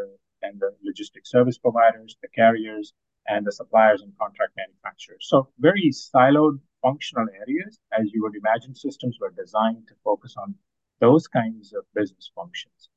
and 0.47 0.61
the 0.61 0.71
logistic 0.87 1.25
service 1.27 1.59
providers, 1.59 2.17
the 2.23 2.29
carriers, 2.29 2.93
and 3.29 3.47
the 3.47 3.53
suppliers 3.53 4.03
and 4.03 4.13
contract 4.19 4.53
manufacturers. 4.57 5.27
So 5.29 5.49
very 5.59 5.91
siloed 5.91 6.59
functional 6.83 7.27
areas, 7.43 7.79
as 7.99 8.13
you 8.13 8.23
would 8.23 8.37
imagine, 8.37 8.75
systems 8.75 9.19
were 9.21 9.35
designed 9.43 9.89
to 9.89 9.95
focus 10.05 10.35
on 10.39 10.55
those 11.01 11.27
kinds 11.27 11.73
of 11.73 11.85
business 11.95 12.31
functions. 12.35 12.89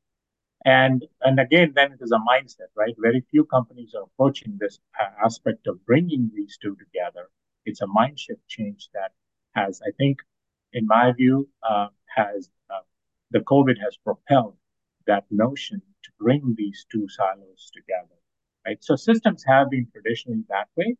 And 0.65 1.05
and 1.21 1.39
again, 1.39 1.71
then 1.73 1.93
it 1.93 2.01
is 2.01 2.11
a 2.11 2.25
mindset, 2.33 2.71
right? 2.75 2.95
Very 2.97 3.21
few 3.31 3.45
companies 3.45 3.93
are 3.95 4.03
approaching 4.03 4.57
this 4.59 4.79
aspect 5.23 5.67
of 5.67 5.85
bringing 5.85 6.31
these 6.35 6.57
two 6.61 6.75
together. 6.75 7.29
It's 7.65 7.81
a 7.81 7.87
mind 7.87 8.19
shift 8.19 8.45
change 8.47 8.89
that 8.93 9.11
has, 9.55 9.81
I 9.81 9.91
think, 9.97 10.17
in 10.73 10.85
my 10.85 11.13
view, 11.13 11.47
uh, 11.63 11.87
has 12.15 12.49
uh, 12.69 12.83
the 13.31 13.39
COVID 13.39 13.77
has 13.85 13.97
propelled 13.97 14.57
that 15.09 15.25
notion 15.31 15.81
to 16.03 16.09
bring 16.19 16.55
these 16.57 16.85
two 16.91 17.07
silos 17.09 17.71
together, 17.73 18.17
right? 18.65 18.77
So 18.81 18.95
systems 18.95 19.43
have 19.47 19.69
been 19.69 19.87
traditionally 19.91 20.43
that 20.49 20.67
way. 20.77 20.95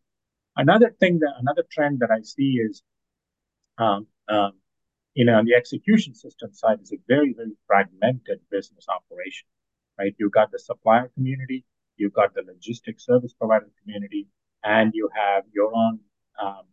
Another 0.56 0.90
thing 1.00 1.20
that 1.20 1.34
another 1.38 1.64
trend 1.70 2.00
that 2.00 2.10
I 2.10 2.22
see 2.22 2.52
is, 2.68 2.82
um, 3.78 4.06
um, 4.28 4.52
you 5.14 5.24
know, 5.24 5.34
on 5.38 5.44
the 5.44 5.54
execution 5.54 6.14
system 6.14 6.52
side 6.52 6.80
is 6.82 6.92
a 6.92 6.98
very 7.08 7.32
very 7.32 7.56
fragmented 7.66 8.40
business 8.50 8.86
operation, 8.88 9.46
right? 9.98 10.14
You've 10.18 10.32
got 10.40 10.50
the 10.50 10.58
supplier 10.58 11.08
community, 11.14 11.64
you've 11.96 12.12
got 12.20 12.34
the 12.34 12.42
logistics 12.42 13.06
service 13.06 13.32
provider 13.32 13.70
community, 13.82 14.26
and 14.64 14.92
you 14.94 15.08
have 15.14 15.44
your 15.52 15.70
own 15.74 16.00
um, 16.42 16.64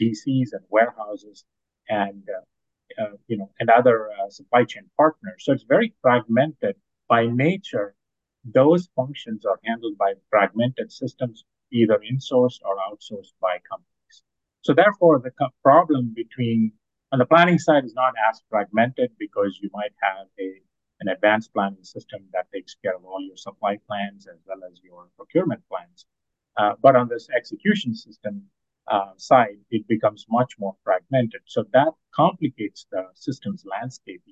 DCs 0.00 0.50
and 0.52 0.64
warehouses, 0.70 1.44
and 1.88 2.22
uh, 2.36 3.02
uh, 3.02 3.16
you 3.28 3.36
know, 3.36 3.50
and 3.60 3.68
other 3.68 4.08
uh, 4.12 4.30
supply 4.30 4.64
chain 4.64 4.84
partners. 4.96 5.44
So 5.44 5.52
it's 5.52 5.64
very 5.64 5.94
fragmented 6.02 6.76
by 7.08 7.26
nature. 7.26 7.94
Those 8.44 8.88
functions 8.94 9.44
are 9.44 9.58
handled 9.64 9.98
by 9.98 10.14
fragmented 10.30 10.92
systems, 10.92 11.44
either 11.72 11.98
insourced 12.10 12.60
or 12.64 12.76
outsourced 12.88 13.34
by 13.40 13.58
companies. 13.68 14.22
So 14.62 14.72
therefore, 14.74 15.20
the 15.20 15.32
problem 15.62 16.12
between 16.14 16.72
on 17.12 17.18
the 17.18 17.26
planning 17.26 17.58
side 17.58 17.84
is 17.84 17.94
not 17.94 18.14
as 18.28 18.42
fragmented 18.50 19.10
because 19.18 19.58
you 19.62 19.70
might 19.72 19.94
have 20.02 20.26
a 20.38 20.60
an 21.00 21.08
advanced 21.08 21.52
planning 21.52 21.84
system 21.84 22.20
that 22.32 22.50
takes 22.52 22.74
care 22.82 22.96
of 22.96 23.04
all 23.04 23.20
your 23.20 23.36
supply 23.36 23.76
plans 23.86 24.26
as 24.26 24.38
well 24.46 24.58
as 24.70 24.80
your 24.82 25.08
procurement 25.16 25.62
plans. 25.68 26.06
Uh, 26.56 26.72
but 26.80 26.96
on 26.96 27.08
this 27.08 27.28
execution 27.36 27.94
system 27.94 28.42
uh, 28.90 29.12
side, 29.16 29.58
it 29.70 29.86
becomes 29.88 30.24
much 30.30 30.54
more 30.58 30.74
fragmented. 30.84 31.42
So 31.44 31.64
that 31.72 31.92
complicates 32.14 32.86
the 32.90 33.04
systems 33.14 33.64
landscape, 33.70 34.22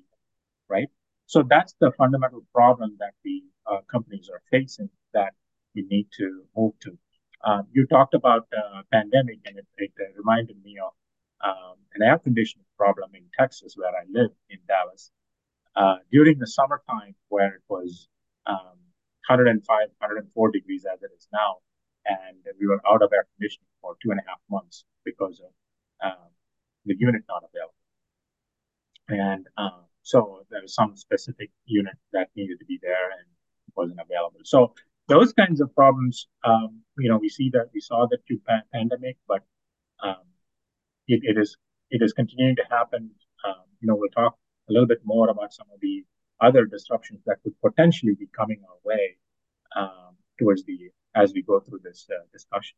right? 0.67 0.89
So 1.27 1.43
that's 1.47 1.75
the 1.79 1.91
fundamental 1.97 2.45
problem 2.53 2.97
that 2.99 3.13
the 3.23 3.43
uh, 3.65 3.81
companies 3.91 4.29
are 4.31 4.41
facing 4.51 4.89
that 5.13 5.33
we 5.75 5.83
need 5.89 6.07
to 6.17 6.43
move 6.55 6.73
to. 6.81 6.97
Um, 7.43 7.67
you 7.71 7.85
talked 7.87 8.13
about 8.13 8.47
uh, 8.55 8.81
pandemic, 8.91 9.39
and 9.45 9.57
it, 9.57 9.65
it 9.77 9.91
reminded 10.15 10.57
me 10.63 10.77
of 10.83 10.93
um, 11.43 11.75
an 11.95 12.01
air 12.01 12.17
conditioning 12.19 12.65
problem 12.77 13.11
in 13.13 13.23
Texas, 13.37 13.73
where 13.75 13.89
I 13.89 14.03
live 14.09 14.31
in 14.49 14.59
Dallas. 14.67 15.11
Uh, 15.75 15.97
during 16.11 16.39
the 16.39 16.47
summertime, 16.47 17.15
where 17.29 17.53
it 17.55 17.61
was 17.67 18.07
um, 18.47 18.77
105, 19.27 19.65
104 19.67 20.51
degrees 20.51 20.85
as 20.91 21.01
it 21.01 21.11
is 21.17 21.27
now, 21.33 21.57
and 22.05 22.37
we 22.59 22.67
were 22.67 22.81
out 22.87 23.01
of 23.01 23.11
air 23.13 23.27
conditioning 23.35 23.67
for 23.81 23.95
two 24.01 24.11
and 24.11 24.19
a 24.19 24.23
half 24.29 24.39
months 24.49 24.85
because 25.03 25.41
of 25.41 25.51
um, 26.11 26.29
the 26.85 26.95
unit 26.97 27.23
not 27.27 27.43
available. 27.43 27.73
And 29.09 29.47
um, 29.57 29.84
so 30.05 30.45
there 30.51 30.61
was 30.61 30.75
some 30.75 30.95
specific 30.95 31.49
unit 31.65 31.95
that 32.13 32.27
needed 32.35 32.59
to 32.59 32.65
be 32.65 32.77
there 32.81 33.09
and 33.17 33.25
wasn't 33.75 33.99
available. 33.99 34.39
So 34.43 34.73
those 35.07 35.33
kinds 35.33 35.61
of 35.61 35.73
problems, 35.73 36.27
um, 36.43 36.81
you 36.99 37.09
know, 37.09 37.17
we 37.17 37.27
see 37.27 37.49
that 37.53 37.69
we 37.73 37.81
saw 37.81 38.05
that 38.11 38.19
through 38.27 38.39
pandemic, 38.71 39.17
but 39.27 39.41
um, 40.03 40.25
it, 41.07 41.21
it 41.23 41.39
is 41.41 41.57
it 41.89 42.03
is 42.03 42.13
continuing 42.13 42.55
to 42.57 42.63
happen. 42.69 43.09
Um, 43.47 43.65
you 43.79 43.87
know, 43.87 43.95
we'll 43.95 44.11
talk 44.11 44.37
a 44.69 44.73
little 44.73 44.87
bit 44.87 45.01
more 45.03 45.29
about 45.29 45.51
some 45.53 45.65
of 45.73 45.79
the 45.81 46.05
other 46.39 46.65
disruptions 46.65 47.21
that 47.25 47.37
could 47.43 47.53
potentially 47.65 48.13
be 48.13 48.27
coming 48.37 48.61
our 48.69 48.77
way 48.83 49.17
um, 49.75 50.15
towards 50.37 50.63
the 50.65 50.91
as 51.15 51.33
we 51.33 51.41
go 51.41 51.59
through 51.59 51.79
this 51.83 52.07
uh, 52.11 52.21
discussion. 52.31 52.77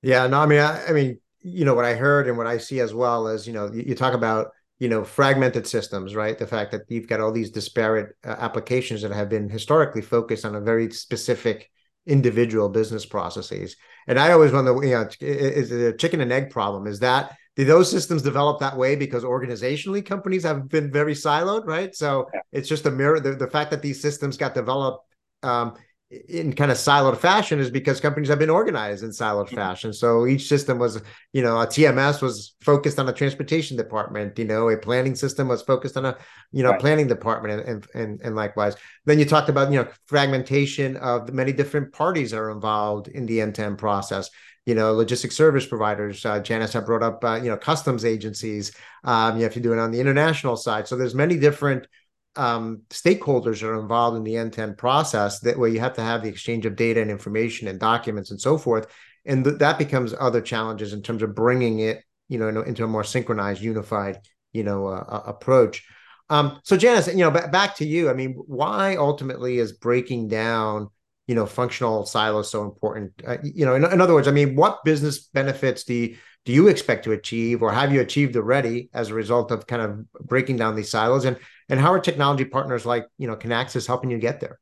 Yeah, 0.00 0.26
no, 0.26 0.40
I 0.40 0.46
mean, 0.46 0.60
I, 0.60 0.86
I, 0.86 0.92
mean, 0.92 1.18
you 1.42 1.66
know, 1.66 1.74
what 1.74 1.84
I 1.84 1.94
heard 1.94 2.28
and 2.28 2.38
what 2.38 2.46
I 2.46 2.58
see 2.58 2.80
as 2.80 2.94
well 2.94 3.26
is, 3.28 3.46
you 3.46 3.52
know, 3.52 3.70
you, 3.72 3.84
you, 3.88 3.94
talk 3.94 4.14
about, 4.14 4.52
you 4.78 4.88
know, 4.88 5.04
fragmented 5.04 5.66
systems, 5.66 6.14
right? 6.14 6.38
The 6.38 6.46
fact 6.46 6.72
that 6.72 6.82
you've 6.88 7.08
got 7.08 7.20
all 7.20 7.32
these 7.32 7.50
disparate 7.50 8.16
uh, 8.24 8.36
applications 8.38 9.02
that 9.02 9.12
have 9.12 9.28
been 9.28 9.48
historically 9.48 10.02
focused 10.02 10.44
on 10.44 10.54
a 10.54 10.60
very 10.60 10.90
specific 10.90 11.70
individual 12.06 12.68
business 12.68 13.06
processes. 13.06 13.76
And 14.06 14.18
I 14.18 14.32
always 14.32 14.52
wonder, 14.52 14.72
you 14.84 14.92
know, 14.92 15.08
is 15.20 15.72
it 15.72 15.94
a 15.94 15.96
chicken 15.96 16.20
and 16.20 16.32
egg 16.32 16.50
problem? 16.50 16.86
Is 16.86 17.00
that 17.00 17.36
do 17.56 17.64
those 17.64 17.90
systems 17.90 18.22
develop 18.22 18.60
that 18.60 18.76
way 18.76 18.96
because 18.96 19.22
organizationally 19.22 20.04
companies 20.04 20.42
have 20.42 20.68
been 20.68 20.90
very 20.90 21.14
siloed, 21.14 21.66
right? 21.66 21.94
So 21.94 22.28
yeah. 22.34 22.40
it's 22.52 22.68
just 22.68 22.86
a 22.86 22.90
mirror. 22.90 23.20
The, 23.20 23.36
the 23.36 23.46
fact 23.46 23.70
that 23.70 23.80
these 23.80 24.02
systems 24.02 24.36
got 24.36 24.54
developed 24.54 25.06
um, 25.44 25.74
in 26.10 26.52
kind 26.52 26.70
of 26.70 26.76
siloed 26.76 27.16
fashion 27.16 27.58
is 27.58 27.70
because 27.70 28.00
companies 28.00 28.28
have 28.28 28.38
been 28.38 28.50
organized 28.50 29.02
in 29.02 29.10
siloed 29.10 29.46
mm-hmm. 29.46 29.56
fashion. 29.56 29.92
So 29.92 30.26
each 30.26 30.48
system 30.48 30.78
was, 30.78 31.00
you 31.32 31.42
know, 31.42 31.60
a 31.60 31.66
TMS 31.66 32.22
was 32.22 32.54
focused 32.60 32.98
on 32.98 33.08
a 33.08 33.12
transportation 33.12 33.76
department, 33.76 34.38
you 34.38 34.44
know, 34.44 34.68
a 34.68 34.76
planning 34.76 35.14
system 35.14 35.48
was 35.48 35.62
focused 35.62 35.96
on 35.96 36.04
a, 36.04 36.16
you 36.52 36.62
know, 36.62 36.70
right. 36.70 36.80
planning 36.80 37.06
department 37.06 37.66
and, 37.66 37.86
and, 37.94 38.20
and 38.22 38.36
likewise. 38.36 38.76
Then 39.06 39.18
you 39.18 39.24
talked 39.24 39.48
about, 39.48 39.72
you 39.72 39.82
know, 39.82 39.88
fragmentation 40.06 40.96
of 40.98 41.26
the 41.26 41.32
many 41.32 41.52
different 41.52 41.92
parties 41.92 42.30
that 42.30 42.38
are 42.38 42.50
involved 42.50 43.08
in 43.08 43.26
the 43.26 43.40
end-to-end 43.40 43.78
process. 43.78 44.30
You 44.66 44.74
know, 44.74 44.94
logistics 44.94 45.36
service 45.36 45.66
providers. 45.66 46.24
Uh, 46.24 46.40
Janice 46.40 46.72
had 46.72 46.86
brought 46.86 47.02
up, 47.02 47.22
uh, 47.22 47.34
you 47.34 47.50
know, 47.50 47.56
customs 47.56 48.02
agencies. 48.02 48.74
Um, 49.04 49.36
you 49.36 49.42
have 49.42 49.52
to 49.52 49.60
do 49.60 49.74
it 49.74 49.78
on 49.78 49.90
the 49.90 50.00
international 50.00 50.56
side. 50.56 50.88
So 50.88 50.96
there's 50.96 51.14
many 51.14 51.36
different 51.36 51.86
um, 52.36 52.82
stakeholders 52.90 53.62
are 53.62 53.80
involved 53.80 54.16
in 54.16 54.24
the 54.24 54.36
end-to-end 54.36 54.76
process 54.78 55.40
that 55.40 55.58
where 55.58 55.68
you 55.68 55.80
have 55.80 55.94
to 55.94 56.02
have 56.02 56.22
the 56.22 56.28
exchange 56.28 56.66
of 56.66 56.76
data 56.76 57.00
and 57.00 57.10
information 57.10 57.68
and 57.68 57.78
documents 57.78 58.30
and 58.30 58.40
so 58.40 58.58
forth. 58.58 58.86
And 59.24 59.44
th- 59.44 59.58
that 59.58 59.78
becomes 59.78 60.14
other 60.18 60.40
challenges 60.40 60.92
in 60.92 61.02
terms 61.02 61.22
of 61.22 61.34
bringing 61.34 61.80
it 61.80 62.02
you 62.28 62.38
know 62.38 62.62
into 62.62 62.84
a 62.84 62.88
more 62.88 63.04
synchronized 63.04 63.62
unified 63.62 64.20
you 64.52 64.64
know 64.64 64.86
uh, 64.86 65.22
approach. 65.26 65.86
Um, 66.30 66.60
so 66.64 66.76
janice 66.76 67.06
you 67.08 67.16
know 67.16 67.30
b- 67.30 67.40
back 67.52 67.76
to 67.76 67.86
you. 67.86 68.10
I 68.10 68.14
mean 68.14 68.34
why 68.46 68.96
ultimately 68.96 69.58
is 69.58 69.72
breaking 69.72 70.28
down 70.28 70.88
you 71.26 71.34
know 71.34 71.46
functional 71.46 72.06
silos 72.06 72.50
so 72.50 72.62
important? 72.62 73.12
Uh, 73.26 73.36
you 73.42 73.64
know 73.64 73.74
in, 73.74 73.84
in, 73.84 74.00
other 74.00 74.14
words 74.14 74.28
i 74.28 74.30
mean 74.30 74.56
what 74.56 74.84
business 74.84 75.26
benefits 75.28 75.84
do 75.84 75.94
you, 75.94 76.16
do 76.44 76.52
you 76.52 76.68
expect 76.68 77.04
to 77.04 77.12
achieve 77.12 77.62
or 77.62 77.72
have 77.72 77.92
you 77.92 78.00
achieved 78.00 78.36
already 78.36 78.90
as 78.92 79.10
a 79.10 79.14
result 79.14 79.50
of 79.50 79.66
kind 79.66 79.80
of 79.82 80.12
breaking 80.12 80.56
down 80.56 80.76
these 80.76 80.90
silos? 80.90 81.24
And 81.24 81.38
and 81.68 81.80
how 81.80 81.92
are 81.92 82.00
technology 82.00 82.44
partners 82.44 82.84
like 82.86 83.06
you 83.18 83.26
know 83.26 83.36
Kinaxis 83.36 83.86
helping 83.86 84.10
you 84.10 84.18
get 84.18 84.40
there? 84.40 84.58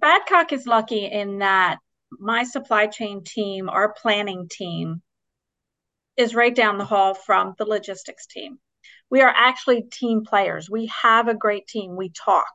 Badcock 0.00 0.52
is 0.52 0.66
lucky 0.66 1.06
in 1.06 1.38
that 1.38 1.78
my 2.18 2.44
supply 2.44 2.86
chain 2.86 3.22
team, 3.24 3.68
our 3.68 3.92
planning 3.92 4.48
team, 4.50 5.02
is 6.16 6.34
right 6.34 6.54
down 6.54 6.78
the 6.78 6.84
hall 6.84 7.14
from 7.14 7.54
the 7.58 7.64
logistics 7.64 8.26
team. 8.26 8.58
We 9.10 9.20
are 9.20 9.32
actually 9.34 9.82
team 9.82 10.24
players. 10.24 10.70
We 10.70 10.86
have 11.02 11.28
a 11.28 11.34
great 11.34 11.66
team. 11.66 11.96
We 11.96 12.10
talk. 12.10 12.50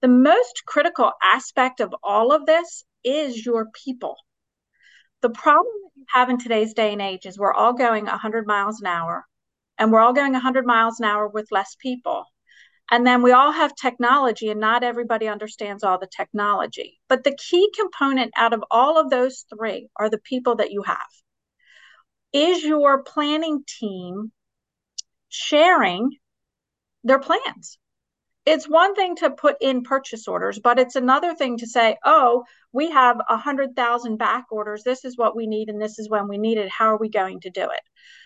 The 0.00 0.08
most 0.08 0.62
critical 0.66 1.12
aspect 1.22 1.80
of 1.80 1.94
all 2.02 2.32
of 2.32 2.46
this 2.46 2.84
is 3.04 3.44
your 3.44 3.68
people. 3.84 4.16
The 5.20 5.30
problem 5.30 5.74
that 5.84 6.00
you 6.00 6.04
have 6.08 6.30
in 6.30 6.38
today's 6.38 6.74
day 6.74 6.92
and 6.92 7.02
age 7.02 7.26
is 7.26 7.38
we're 7.38 7.54
all 7.54 7.72
going 7.72 8.06
100 8.06 8.46
miles 8.46 8.80
an 8.80 8.86
hour 8.86 9.24
and 9.82 9.90
we're 9.90 9.98
all 9.98 10.12
going 10.12 10.32
100 10.32 10.64
miles 10.64 11.00
an 11.00 11.06
hour 11.06 11.26
with 11.26 11.50
less 11.50 11.74
people. 11.76 12.24
And 12.92 13.04
then 13.04 13.20
we 13.20 13.32
all 13.32 13.50
have 13.50 13.74
technology, 13.74 14.48
and 14.48 14.60
not 14.60 14.84
everybody 14.84 15.26
understands 15.26 15.82
all 15.82 15.98
the 15.98 16.06
technology. 16.16 17.00
But 17.08 17.24
the 17.24 17.36
key 17.36 17.68
component 17.76 18.32
out 18.36 18.52
of 18.52 18.62
all 18.70 18.96
of 18.96 19.10
those 19.10 19.44
three 19.52 19.88
are 19.96 20.08
the 20.08 20.20
people 20.20 20.54
that 20.56 20.70
you 20.70 20.82
have. 20.82 21.08
Is 22.32 22.62
your 22.62 23.02
planning 23.02 23.64
team 23.66 24.30
sharing 25.30 26.10
their 27.02 27.18
plans? 27.18 27.76
It's 28.46 28.68
one 28.68 28.94
thing 28.94 29.16
to 29.16 29.30
put 29.30 29.56
in 29.60 29.82
purchase 29.82 30.28
orders, 30.28 30.60
but 30.62 30.78
it's 30.78 30.94
another 30.94 31.34
thing 31.34 31.56
to 31.56 31.66
say, 31.66 31.96
oh, 32.04 32.44
we 32.72 32.92
have 32.92 33.16
100,000 33.28 34.16
back 34.16 34.44
orders. 34.52 34.84
This 34.84 35.04
is 35.04 35.18
what 35.18 35.34
we 35.34 35.48
need, 35.48 35.70
and 35.70 35.82
this 35.82 35.98
is 35.98 36.08
when 36.08 36.28
we 36.28 36.38
need 36.38 36.58
it. 36.58 36.70
How 36.70 36.86
are 36.94 36.98
we 36.98 37.08
going 37.08 37.40
to 37.40 37.50
do 37.50 37.62
it? 37.62 37.80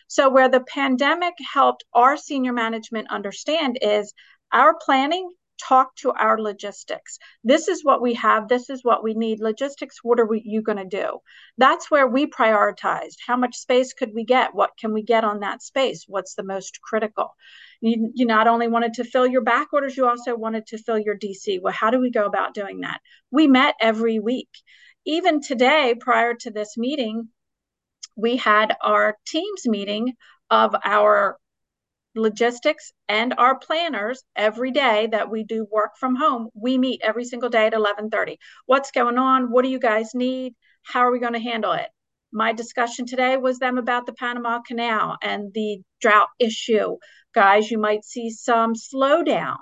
So, 0.09 0.29
where 0.29 0.49
the 0.49 0.61
pandemic 0.61 1.35
helped 1.53 1.85
our 1.93 2.17
senior 2.17 2.53
management 2.53 3.11
understand 3.11 3.79
is 3.83 4.13
our 4.53 4.75
planning 4.75 5.31
talk 5.59 5.95
to 5.97 6.13
our 6.13 6.41
logistics. 6.41 7.19
This 7.45 7.69
is 7.69 7.85
what 7.85 8.03
we 8.03 8.15
have. 8.15 8.49
This 8.49 8.71
is 8.71 8.85
what 8.85 9.03
we 9.03 9.15
need. 9.15 9.41
Logistics, 9.41 9.99
what 10.03 10.21
are 10.21 10.27
we, 10.27 10.43
you 10.45 10.63
going 10.63 10.79
to 10.79 10.85
do? 10.85 11.19
That's 11.59 11.91
where 11.91 12.07
we 12.07 12.27
prioritized. 12.27 13.17
How 13.27 13.37
much 13.37 13.57
space 13.57 13.93
could 13.93 14.13
we 14.15 14.25
get? 14.25 14.55
What 14.55 14.73
can 14.79 14.93
we 14.93 15.03
get 15.03 15.25
on 15.25 15.41
that 15.41 15.63
space? 15.63 16.05
What's 16.07 16.35
the 16.35 16.43
most 16.43 16.81
critical? 16.83 17.35
You, 17.81 18.11
you 18.15 18.27
not 18.27 18.47
only 18.47 18.69
wanted 18.69 18.95
to 18.95 19.05
fill 19.05 19.27
your 19.27 19.43
back 19.43 19.73
orders, 19.73 19.97
you 19.97 20.07
also 20.07 20.37
wanted 20.37 20.67
to 20.69 20.79
fill 20.79 20.99
your 20.99 21.17
DC. 21.17 21.61
Well, 21.61 21.73
how 21.73 21.91
do 21.91 22.01
we 22.01 22.11
go 22.11 22.27
about 22.27 22.55
doing 22.55 22.81
that? 22.81 23.01
We 23.31 23.47
met 23.47 23.75
every 23.81 24.19
week. 24.19 24.51
Even 25.05 25.41
today, 25.41 25.95
prior 25.99 26.35
to 26.35 26.51
this 26.51 26.77
meeting, 26.77 27.29
we 28.17 28.37
had 28.37 28.75
our 28.83 29.17
teams 29.27 29.67
meeting 29.67 30.15
of 30.51 30.75
our 30.85 31.39
logistics 32.15 32.93
and 33.09 33.35
our 33.37 33.59
planners 33.59 34.25
every 34.35 34.71
day 34.71 35.09
that 35.13 35.31
we 35.31 35.45
do 35.45 35.67
work 35.71 35.91
from 36.01 36.17
home. 36.17 36.49
We 36.55 36.79
meet 36.79 37.03
every 37.05 37.25
single 37.25 37.51
day 37.51 37.67
at 37.67 37.75
11:30 37.75 38.39
what's 38.65 38.91
going 38.91 39.19
on? 39.19 39.51
What 39.51 39.63
do 39.63 39.69
you 39.69 39.79
guys 39.79 40.15
need? 40.15 40.55
How 40.83 41.01
are 41.01 41.13
we 41.13 41.21
going 41.21 41.35
to 41.35 41.39
handle 41.39 41.73
it? 41.73 41.89
My 42.33 42.53
discussion 42.53 43.07
today 43.07 43.37
was 43.37 43.59
them 43.59 43.79
about 43.79 44.07
the 44.07 44.15
Panama 44.15 44.61
Canal 44.61 45.17
and 45.23 45.53
the 45.53 45.83
drought 46.01 46.29
issue. 46.39 46.97
Guys 47.35 47.71
you 47.71 47.79
might 47.79 48.05
see 48.05 48.31
some 48.31 48.75
slowdown 48.75 49.59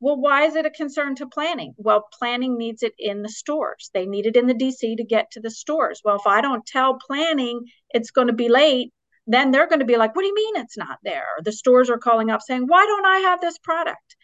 well, 0.00 0.16
why 0.16 0.44
is 0.44 0.54
it 0.54 0.66
a 0.66 0.70
concern 0.70 1.14
to 1.16 1.26
planning? 1.26 1.74
Well, 1.76 2.08
planning 2.18 2.56
needs 2.56 2.82
it 2.82 2.94
in 2.98 3.22
the 3.22 3.28
stores. 3.28 3.90
They 3.92 4.06
need 4.06 4.26
it 4.26 4.36
in 4.36 4.46
the 4.46 4.54
DC 4.54 4.96
to 4.96 5.04
get 5.04 5.30
to 5.32 5.40
the 5.40 5.50
stores. 5.50 6.00
Well, 6.04 6.16
if 6.16 6.26
I 6.26 6.40
don't 6.40 6.64
tell 6.64 6.98
planning 7.06 7.64
it's 7.90 8.10
going 8.10 8.28
to 8.28 8.32
be 8.32 8.48
late, 8.48 8.92
then 9.26 9.50
they're 9.50 9.68
going 9.68 9.80
to 9.80 9.84
be 9.84 9.96
like, 9.96 10.14
what 10.14 10.22
do 10.22 10.28
you 10.28 10.34
mean 10.34 10.56
it's 10.56 10.78
not 10.78 10.98
there? 11.02 11.26
The 11.44 11.52
stores 11.52 11.90
are 11.90 11.98
calling 11.98 12.30
up 12.30 12.40
saying, 12.42 12.64
why 12.66 12.86
don't 12.86 13.06
I 13.06 13.18
have 13.30 13.40
this 13.40 13.58
product? 13.58 14.16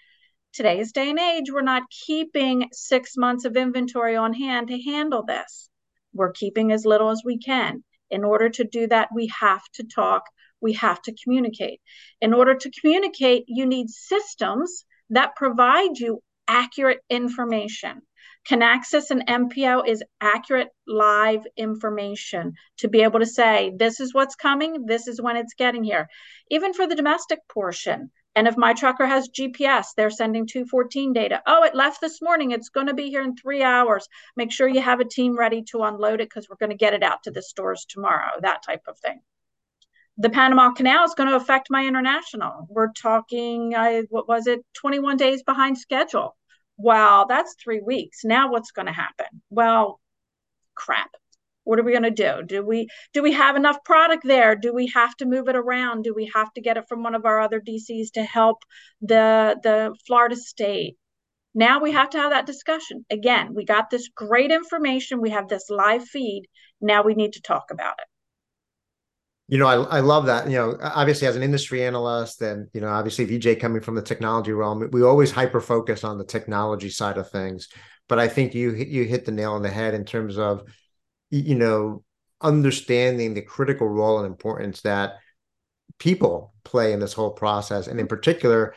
Today's 0.53 0.93
day 0.93 1.11
and 1.11 1.19
age, 1.19 1.51
we're 1.51 1.63
not 1.63 1.83
keeping 2.07 2.69
six 2.73 3.17
months 3.17 3.45
of 3.45 3.57
inventory 3.57 4.17
on 4.17 4.33
hand 4.33 4.69
to 4.69 4.81
handle 4.81 5.25
this. 5.27 5.69
We're 6.13 6.33
keeping 6.33 6.71
as 6.71 6.87
little 6.87 7.11
as 7.11 7.23
we 7.25 7.39
can. 7.39 7.83
In 8.11 8.23
order 8.23 8.49
to 8.49 8.65
do 8.65 8.87
that, 8.87 9.09
we 9.13 9.31
have 9.41 9.63
to 9.75 9.85
talk 9.85 10.23
we 10.65 10.73
have 10.73 11.01
to 11.03 11.15
communicate. 11.23 11.81
In 12.21 12.33
order 12.33 12.55
to 12.55 12.71
communicate, 12.81 13.45
you 13.47 13.67
need 13.67 13.91
systems 13.91 14.87
that 15.11 15.37
provide 15.37 15.99
you 15.99 16.21
accurate 16.49 17.01
information. 17.09 18.03
Kinaxis 18.49 19.11
and 19.11 19.27
MPO 19.27 19.89
is 19.89 20.03
accurate 20.21 20.69
live 20.87 21.47
information 21.57 22.53
to 22.79 22.89
be 22.89 23.03
able 23.03 23.21
to 23.21 23.27
say, 23.27 23.73
this 23.77 24.01
is 24.01 24.13
what's 24.13 24.35
coming, 24.35 24.85
this 24.85 25.09
is 25.09 25.21
when 25.21 25.37
it's 25.37 25.55
getting 25.55 25.83
here. 25.83 26.09
Even 26.51 26.75
for 26.75 26.87
the 26.87 26.95
domestic 26.95 27.39
portion, 27.49 28.11
and 28.37 28.49
if 28.49 28.57
my 28.57 28.75
trucker 28.75 29.07
has 29.07 29.29
GPS, 29.29 29.87
they're 29.97 30.11
sending 30.11 30.47
214 30.47 31.13
data. 31.13 31.41
Oh, 31.47 31.63
it 31.63 31.75
left 31.75 32.01
this 32.01 32.21
morning. 32.21 32.51
It's 32.51 32.69
going 32.69 32.89
to 32.89 32.95
be 32.95 33.09
here 33.09 33.23
in 33.23 33.37
three 33.37 33.63
hours. 33.63 34.09
Make 34.37 34.51
sure 34.51 34.69
you 34.69 34.81
have 34.81 35.01
a 35.01 35.05
team 35.05 35.39
ready 35.39 35.63
to 35.71 35.85
unload 35.85 36.21
it 36.21 36.29
because 36.29 36.49
we're 36.49 36.57
going 36.57 36.71
to 36.71 36.77
get 36.77 36.95
it 36.95 37.03
out 37.03 37.23
to 37.25 37.31
the 37.31 37.43
stores 37.43 37.87
tomorrow, 37.89 38.33
that 38.41 38.63
type 38.65 38.83
of 38.89 38.99
thing. 38.99 39.21
The 40.17 40.31
Panama 40.31 40.73
Canal 40.73 41.05
is 41.05 41.15
going 41.15 41.29
to 41.29 41.37
affect 41.37 41.71
my 41.71 41.85
international. 41.87 42.67
We're 42.69 42.93
talking, 42.93 43.75
I, 43.75 44.03
what 44.11 44.29
was 44.29 44.47
it, 44.47 44.65
21 44.75 45.17
days 45.17 45.43
behind 45.43 45.77
schedule. 45.77 46.37
Wow, 46.77 47.27
that's 47.29 47.57
three 47.63 47.81
weeks. 47.81 48.25
Now 48.25 48.51
what's 48.51 48.71
going 48.71 48.87
to 48.87 48.93
happen? 48.93 49.27
Well, 49.51 50.01
crap. 50.75 51.11
What 51.65 51.79
are 51.79 51.83
we 51.83 51.93
going 51.93 52.03
to 52.03 52.11
do? 52.11 52.43
Do 52.47 52.65
we 52.65 52.89
do 53.15 53.23
we 53.23 53.33
have 53.33 53.57
enough 53.57 53.83
product 53.85 54.23
there? 54.25 54.55
Do 54.55 54.73
we 54.75 54.89
have 54.95 55.17
to 55.17 55.25
move 55.25 55.49
it 55.49 55.57
around? 55.57 56.03
Do 56.03 56.13
we 56.15 56.31
have 56.35 56.53
to 56.55 56.61
get 56.61 56.77
it 56.77 56.85
from 56.89 57.03
one 57.03 57.15
of 57.15 57.25
our 57.25 57.41
other 57.41 57.61
dcs 57.61 58.13
to 58.15 58.23
help 58.23 58.59
the 59.01 59.59
the 59.63 59.95
florida 60.07 60.37
state? 60.37 60.97
Now 61.55 61.81
we 61.81 61.93
have 61.93 62.11
to 62.11 62.19
have 62.19 62.33
that 62.33 62.47
discussion. 62.47 63.07
Again 63.11 63.55
we 63.55 63.65
got 63.65 63.89
this 63.89 64.11
great 64.15 64.51
information. 64.51 65.23
We 65.23 65.31
have 65.31 65.49
this 65.49 65.71
live 65.71 66.05
feed. 66.05 66.45
Now 66.83 67.03
we 67.03 67.15
need 67.15 67.33
to 67.33 67.43
talk 67.43 67.71
about 67.71 67.95
it 67.99 68.09
you 69.49 69.59
know, 69.59 69.67
I, 69.67 69.99
I 69.99 70.01
love 70.01 70.27
that. 70.27 70.49
You 70.49 70.57
know, 70.57 70.79
obviously 70.83 71.29
as 71.29 71.37
an 71.37 71.43
industry 71.43 71.85
analyst 71.85 72.41
and, 72.41 72.69
you 72.73 72.81
know, 72.81 72.89
obviously 72.89 73.27
Vijay 73.27 73.61
coming 73.61 73.83
from 73.83 73.95
the 73.95 74.03
technology 74.03 74.53
realm, 74.53 74.89
we 74.93 75.03
always 75.03 75.31
hyper 75.31 75.61
focus 75.61 76.05
on 76.05 76.19
the 76.19 76.25
technology 76.25 76.89
side 76.89 77.19
of 77.19 77.31
things. 77.31 77.69
But 78.09 78.19
I 78.19 78.29
think 78.29 78.55
you 78.55 78.73
you 78.73 79.05
hit 79.05 79.25
the 79.25 79.33
nail 79.33 79.53
on 79.53 79.63
the 79.63 79.71
head 79.71 79.95
in 79.95 80.05
terms 80.05 80.39
of 80.39 80.65
you 81.31 81.55
know, 81.55 82.05
understanding 82.41 83.35
the 83.35 83.43
critical 83.43 83.89
role 83.89 84.19
and 84.19 84.27
importance 84.27 84.83
that 84.83 85.15
people 85.99 86.55
play 86.65 86.93
in 86.93 87.01
this 87.01 87.13
whole 87.13 87.31
process, 87.31 87.87
and 87.87 87.99
in 87.99 88.07
particular, 88.07 88.75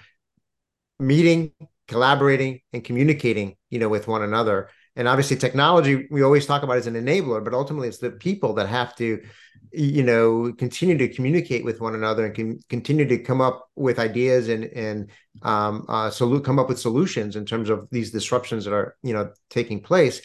meeting, 0.99 1.51
collaborating, 1.87 2.61
and 2.73 2.83
communicating, 2.83 3.55
you 3.69 3.79
know, 3.79 3.89
with 3.89 4.07
one 4.07 4.23
another. 4.23 4.69
And 4.95 5.07
obviously, 5.07 5.37
technology 5.37 6.07
we 6.09 6.23
always 6.23 6.45
talk 6.45 6.63
about 6.63 6.77
as 6.77 6.87
an 6.87 6.95
enabler, 6.95 7.43
but 7.43 7.53
ultimately, 7.53 7.87
it's 7.87 7.99
the 7.99 8.11
people 8.11 8.53
that 8.55 8.67
have 8.67 8.95
to, 8.95 9.21
you 9.71 10.03
know, 10.03 10.53
continue 10.53 10.97
to 10.97 11.07
communicate 11.07 11.63
with 11.65 11.81
one 11.81 11.95
another 11.95 12.25
and 12.25 12.35
can 12.35 12.59
continue 12.69 13.05
to 13.07 13.17
come 13.17 13.41
up 13.41 13.69
with 13.75 13.99
ideas 13.99 14.49
and 14.49 14.65
and 14.65 15.09
um, 15.43 15.85
uh, 15.87 16.09
salute, 16.09 16.43
come 16.43 16.59
up 16.59 16.69
with 16.69 16.79
solutions 16.79 17.35
in 17.35 17.45
terms 17.45 17.69
of 17.69 17.87
these 17.91 18.11
disruptions 18.11 18.65
that 18.65 18.73
are, 18.73 18.95
you 19.03 19.13
know, 19.13 19.31
taking 19.49 19.81
place. 19.81 20.21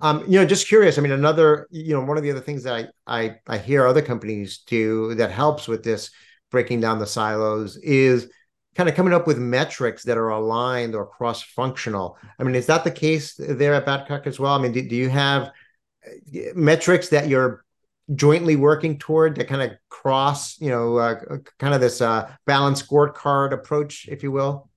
Um, 0.00 0.24
you 0.26 0.38
know, 0.38 0.44
just 0.44 0.68
curious. 0.68 0.98
I 0.98 1.00
mean, 1.00 1.12
another, 1.12 1.68
you 1.70 1.94
know, 1.94 2.04
one 2.04 2.16
of 2.16 2.22
the 2.22 2.30
other 2.30 2.40
things 2.40 2.64
that 2.64 2.74
I 2.74 2.86
I, 3.06 3.36
I 3.46 3.58
hear 3.58 3.86
other 3.86 4.02
companies 4.02 4.58
do 4.66 5.14
that 5.14 5.30
helps 5.30 5.68
with 5.68 5.82
this 5.82 6.10
breaking 6.50 6.80
down 6.80 6.98
the 6.98 7.06
silos 7.06 7.76
is 7.78 8.30
kind 8.76 8.88
of 8.88 8.94
coming 8.94 9.14
up 9.14 9.26
with 9.26 9.38
metrics 9.38 10.04
that 10.04 10.18
are 10.18 10.28
aligned 10.28 10.94
or 10.94 11.06
cross 11.06 11.42
functional. 11.42 12.18
I 12.38 12.44
mean, 12.44 12.54
is 12.54 12.66
that 12.66 12.84
the 12.84 12.90
case 12.90 13.34
there 13.38 13.74
at 13.74 13.86
Badcock 13.86 14.26
as 14.26 14.38
well? 14.38 14.52
I 14.52 14.58
mean, 14.58 14.72
do, 14.72 14.86
do 14.86 14.94
you 14.94 15.08
have 15.08 15.44
uh, 16.06 16.52
metrics 16.54 17.08
that 17.08 17.28
you're 17.28 17.64
jointly 18.14 18.56
working 18.56 18.98
toward 18.98 19.36
that 19.36 19.48
kind 19.48 19.62
of 19.62 19.76
cross, 19.88 20.60
you 20.60 20.70
know, 20.70 20.96
uh, 20.96 21.38
kind 21.58 21.74
of 21.74 21.80
this 21.80 22.00
uh, 22.00 22.30
balanced 22.46 22.88
scorecard 22.88 23.52
approach, 23.52 24.08
if 24.08 24.22
you 24.22 24.30
will? 24.30 24.70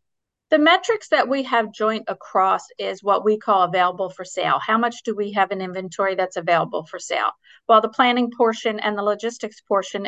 The 0.50 0.57
metrics 0.57 1.09
that 1.09 1.29
we 1.29 1.43
have 1.43 1.71
joint 1.71 2.05
across 2.07 2.63
is 2.79 3.03
what 3.03 3.24
we 3.24 3.38
call 3.38 3.62
available 3.62 4.09
for 4.09 4.25
sale. 4.25 4.59
How 4.59 4.79
much 4.79 5.03
do 5.03 5.15
we 5.15 5.31
have 5.33 5.51
in 5.51 5.62
inventory 5.62 6.15
that's 6.15 6.38
available 6.38 6.86
for 6.86 6.98
sale? 6.98 7.29
Well, 7.67 7.81
the 7.81 7.89
planning 7.89 8.31
portion 8.35 8.79
and 8.79 8.98
the 8.98 9.03
logistics 9.03 9.61
portion 9.61 10.07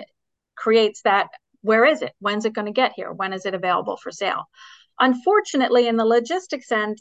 creates 0.55 1.03
that 1.03 1.27
where 1.61 1.85
is 1.85 2.01
it? 2.01 2.13
When's 2.19 2.45
it 2.45 2.53
going 2.53 2.65
to 2.65 2.71
get 2.71 2.93
here? 2.95 3.11
When 3.11 3.33
is 3.33 3.45
it 3.45 3.53
available 3.53 3.97
for 3.97 4.11
sale? 4.11 4.45
Unfortunately, 4.99 5.87
in 5.87 5.95
the 5.95 6.05
logistics 6.05 6.71
end, 6.71 6.99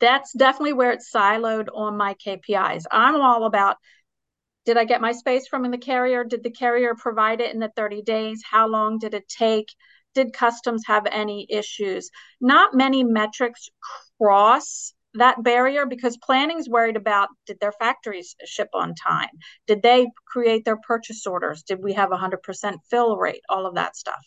that's 0.00 0.32
definitely 0.32 0.72
where 0.72 0.90
it's 0.90 1.12
siloed 1.14 1.68
on 1.72 1.96
my 1.96 2.14
KPIs. 2.14 2.84
I'm 2.90 3.20
all 3.20 3.44
about 3.44 3.76
did 4.64 4.76
I 4.76 4.84
get 4.84 5.00
my 5.00 5.12
space 5.12 5.48
from 5.48 5.70
the 5.70 5.78
carrier? 5.78 6.24
Did 6.24 6.42
the 6.42 6.50
carrier 6.50 6.94
provide 6.94 7.40
it 7.40 7.52
in 7.52 7.60
the 7.60 7.72
30 7.74 8.02
days? 8.02 8.42
How 8.48 8.68
long 8.68 8.98
did 8.98 9.14
it 9.14 9.28
take? 9.28 9.68
did 10.14 10.32
customs 10.32 10.84
have 10.86 11.06
any 11.10 11.46
issues? 11.48 12.10
Not 12.40 12.74
many 12.74 13.04
metrics 13.04 13.68
cross 14.20 14.94
that 15.14 15.42
barrier 15.42 15.84
because 15.84 16.16
planning's 16.16 16.68
worried 16.70 16.96
about 16.96 17.28
did 17.46 17.58
their 17.60 17.72
factories 17.72 18.34
ship 18.46 18.68
on 18.72 18.94
time? 18.94 19.28
Did 19.66 19.82
they 19.82 20.06
create 20.26 20.64
their 20.64 20.78
purchase 20.78 21.26
orders? 21.26 21.62
Did 21.62 21.82
we 21.82 21.92
have 21.92 22.10
100% 22.10 22.76
fill 22.90 23.16
rate? 23.16 23.42
All 23.48 23.66
of 23.66 23.74
that 23.74 23.96
stuff. 23.96 24.22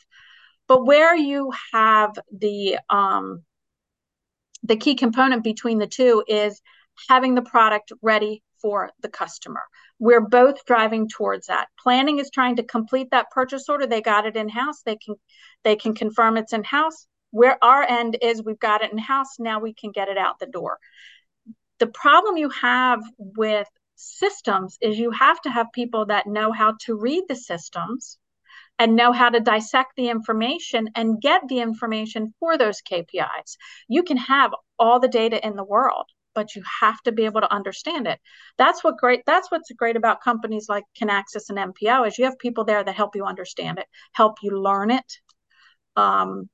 But 0.67 0.86
where 0.86 1.15
you 1.15 1.52
have 1.74 2.12
the 2.32 2.80
um, 2.89 3.43
the 4.63 4.78
key 4.78 4.95
component 4.95 5.43
between 5.43 5.78
the 5.78 5.88
two 5.88 6.24
is 6.28 6.60
having 7.08 7.36
the 7.36 7.43
product 7.43 7.91
ready 8.02 8.41
for 8.62 8.89
the 9.02 9.10
customer. 9.10 9.62
We're 9.99 10.21
both 10.21 10.65
driving 10.65 11.08
towards 11.08 11.47
that. 11.47 11.67
Planning 11.81 12.19
is 12.19 12.29
trying 12.29 12.58
to 12.58 12.63
complete 12.63 13.12
that 13.12 13.31
purchase 13.31 13.69
order. 13.69 13.88
They 13.88 14.01
got 14.01 14.25
it 14.25 14.36
in 14.36 14.49
house. 14.49 14.81
They 14.81 14.97
can 14.97 15.15
they 15.63 15.75
can 15.75 15.95
confirm 15.95 16.38
it's 16.38 16.53
in 16.53 16.63
house. 16.63 17.08
Where 17.31 17.58
our 17.63 17.84
end 17.84 18.17
is 18.21 18.43
we've 18.43 18.60
got 18.60 18.84
it 18.84 18.91
in 18.91 18.97
house. 18.97 19.39
Now 19.39 19.60
we 19.60 19.73
can 19.73 19.91
get 19.91 20.10
it 20.10 20.17
out 20.17 20.39
the 20.39 20.45
door. 20.47 20.77
The 21.79 21.88
problem 21.88 22.38
you 22.38 22.49
have 22.49 23.01
with 23.17 23.67
systems 23.95 24.77
is 24.81 24.97
you 24.97 25.12
have 25.12 25.41
to 25.41 25.49
have 25.49 25.67
people 25.73 26.08
that 26.08 26.27
know 26.27 26.51
how 26.51 26.75
to 26.81 26.95
read 26.95 27.23
the 27.27 27.36
systems 27.36 28.17
and 28.77 28.95
know 28.95 29.12
how 29.12 29.29
to 29.29 29.39
dissect 29.39 29.93
the 29.95 30.10
information 30.10 30.89
and 30.95 31.21
get 31.21 31.41
the 31.47 31.60
information 31.60 32.34
for 32.39 32.58
those 32.58 32.81
KPIs. 32.81 33.58
You 33.88 34.03
can 34.03 34.17
have 34.17 34.53
all 34.77 34.99
the 34.99 35.08
data 35.08 35.45
in 35.45 35.55
the 35.55 35.63
world, 35.63 36.05
but 36.36 36.56
you 36.56 36.62
have 36.82 37.02
to 37.04 37.12
be 37.12 37.26
able 37.26 37.41
to 37.41 37.54
understand 37.54 38.08
it. 38.08 38.19
That's 38.58 38.84
what 38.84 38.98
great 38.98 39.21
that's 39.26 39.50
what's 39.50 39.71
great 39.71 39.95
about 39.95 40.21
companies 40.21 40.67
like 40.69 40.84
Kinaxis 41.00 41.50
and 41.50 41.74
MPO 41.74 42.08
is 42.08 42.17
you 42.17 42.26
have 42.26 42.38
people 42.38 42.65
there 42.65 42.84
that 42.84 42.95
help 42.95 43.15
you 43.15 43.26
understand 43.26 43.80
it, 43.80 43.88
help 44.12 44.38
you 44.43 44.62
learn 44.62 44.91
it. 44.91 45.19
Um, 45.95 46.50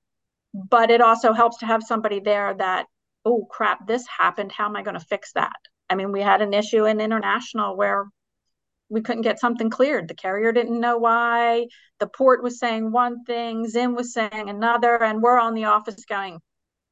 but 0.53 0.91
it 0.91 1.01
also 1.01 1.33
helps 1.33 1.57
to 1.57 1.65
have 1.65 1.83
somebody 1.83 2.19
there 2.19 2.53
that, 2.53 2.85
oh 3.25 3.47
crap, 3.49 3.87
this 3.87 4.05
happened. 4.07 4.51
How 4.51 4.65
am 4.65 4.75
I 4.75 4.83
going 4.83 4.99
to 4.99 5.05
fix 5.05 5.33
that? 5.33 5.55
I 5.89 5.95
mean, 5.95 6.11
we 6.11 6.21
had 6.21 6.41
an 6.41 6.53
issue 6.53 6.85
in 6.85 7.01
international 7.01 7.75
where 7.75 8.05
we 8.89 9.01
couldn't 9.01 9.21
get 9.21 9.39
something 9.39 9.69
cleared. 9.69 10.07
The 10.07 10.13
carrier 10.13 10.51
didn't 10.51 10.79
know 10.79 10.97
why. 10.97 11.67
The 11.99 12.07
port 12.07 12.43
was 12.43 12.59
saying 12.59 12.91
one 12.91 13.23
thing, 13.23 13.67
Zim 13.67 13.95
was 13.95 14.13
saying 14.13 14.49
another, 14.49 15.01
and 15.01 15.21
we're 15.21 15.39
on 15.39 15.53
the 15.53 15.65
office 15.65 16.03
going, 16.05 16.39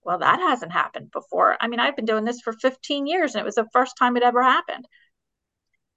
well, 0.10 0.17
that 0.17 0.39
hasn't 0.39 0.72
happened 0.72 1.12
before. 1.12 1.56
I 1.62 1.67
mean, 1.67 1.80
I've 1.80 1.95
been 1.95 2.06
doing 2.06 2.26
this 2.26 2.41
for 2.41 2.52
15 2.52 3.06
years 3.06 3.36
and 3.36 3.41
it 3.43 3.45
was 3.45 3.54
the 3.54 3.69
first 3.72 3.95
time 3.95 4.17
it 4.17 4.24
ever 4.24 4.41
happened. 4.41 4.88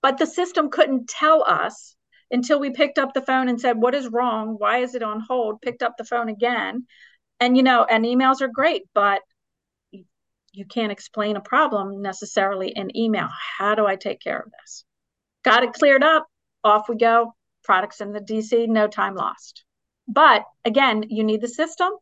But 0.02 0.18
the 0.18 0.26
system 0.26 0.68
couldn't 0.68 1.08
tell 1.08 1.42
us 1.48 1.96
until 2.30 2.60
we 2.60 2.72
picked 2.74 2.98
up 2.98 3.14
the 3.14 3.22
phone 3.22 3.48
and 3.48 3.58
said, 3.58 3.80
What 3.80 3.94
is 3.94 4.08
wrong? 4.08 4.56
Why 4.58 4.80
is 4.80 4.94
it 4.94 5.02
on 5.02 5.20
hold? 5.20 5.62
Picked 5.62 5.82
up 5.82 5.94
the 5.96 6.04
phone 6.04 6.28
again. 6.28 6.84
And, 7.40 7.56
you 7.56 7.62
know, 7.62 7.86
and 7.86 8.04
emails 8.04 8.42
are 8.42 8.48
great, 8.48 8.82
but 8.92 9.22
you 10.52 10.66
can't 10.66 10.92
explain 10.92 11.36
a 11.36 11.40
problem 11.40 12.02
necessarily 12.02 12.68
in 12.68 12.94
email. 12.94 13.30
How 13.56 13.74
do 13.74 13.86
I 13.86 13.96
take 13.96 14.20
care 14.20 14.40
of 14.40 14.52
this? 14.60 14.84
Got 15.42 15.64
it 15.64 15.72
cleared 15.72 16.04
up. 16.04 16.26
Off 16.62 16.86
we 16.86 16.96
go. 16.96 17.32
Products 17.64 18.02
in 18.02 18.12
the 18.12 18.20
DC, 18.20 18.68
no 18.68 18.88
time 18.88 19.14
lost. 19.14 19.64
But 20.06 20.44
again, 20.66 21.04
you 21.08 21.24
need 21.24 21.40
the 21.40 21.48
system 21.48 21.92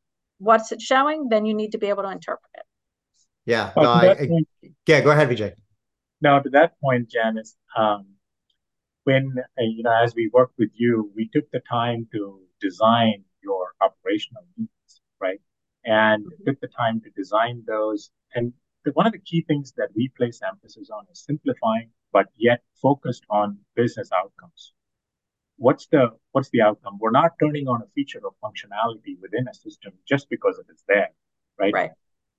what's 0.40 0.72
it 0.72 0.82
showing, 0.82 1.28
then 1.28 1.44
you 1.44 1.54
need 1.54 1.72
to 1.72 1.78
be 1.78 1.86
able 1.86 2.02
to 2.02 2.10
interpret 2.10 2.50
it. 2.54 2.64
Yeah. 3.46 3.72
No, 3.76 3.90
I, 3.90 4.10
I, 4.12 4.28
yeah. 4.86 5.00
Go 5.00 5.10
ahead, 5.10 5.28
Vijay. 5.28 5.52
Now, 6.20 6.40
to 6.40 6.50
that 6.50 6.72
point, 6.80 7.08
Janice, 7.08 7.56
um, 7.76 8.06
when 9.04 9.34
uh, 9.38 9.62
you 9.62 9.82
know, 9.82 9.94
as 10.02 10.14
we 10.14 10.30
worked 10.32 10.54
with 10.58 10.70
you, 10.74 11.10
we 11.14 11.30
took 11.32 11.50
the 11.50 11.60
time 11.70 12.08
to 12.12 12.40
design 12.60 13.24
your 13.42 13.72
operational 13.80 14.44
needs, 14.56 15.00
right? 15.20 15.40
And 15.84 16.24
mm-hmm. 16.24 16.44
took 16.46 16.60
the 16.60 16.68
time 16.68 17.00
to 17.02 17.10
design 17.10 17.62
those. 17.66 18.10
And 18.34 18.52
the, 18.84 18.92
one 18.92 19.06
of 19.06 19.12
the 19.12 19.18
key 19.18 19.44
things 19.46 19.72
that 19.76 19.88
we 19.94 20.10
place 20.16 20.40
emphasis 20.46 20.90
on 20.90 21.04
is 21.10 21.24
simplifying, 21.24 21.90
but 22.12 22.26
yet 22.36 22.60
focused 22.82 23.24
on 23.30 23.58
business 23.74 24.10
outcomes 24.12 24.72
what's 25.60 25.86
the 25.92 26.08
what's 26.32 26.50
the 26.50 26.62
outcome? 26.62 26.98
We're 26.98 27.18
not 27.22 27.32
turning 27.38 27.68
on 27.68 27.82
a 27.82 27.88
feature 27.94 28.20
or 28.24 28.32
functionality 28.42 29.14
within 29.20 29.46
a 29.48 29.54
system 29.54 29.92
just 30.08 30.28
because 30.30 30.58
it 30.58 30.72
is 30.72 30.82
there, 30.88 31.10
right? 31.58 31.72
Right. 31.72 31.90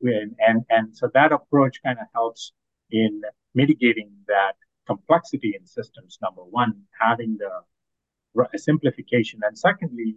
And 0.01 0.35
and, 0.39 0.65
and 0.69 0.97
so 0.97 1.09
that 1.13 1.31
approach 1.31 1.79
kind 1.85 1.99
of 1.99 2.07
helps 2.13 2.53
in 2.89 3.21
mitigating 3.53 4.11
that 4.27 4.55
complexity 4.87 5.53
in 5.57 5.65
systems. 5.67 6.17
Number 6.21 6.41
one, 6.41 6.73
having 6.99 7.37
the 7.37 7.51
simplification. 8.57 9.41
And 9.43 9.57
secondly, 9.57 10.15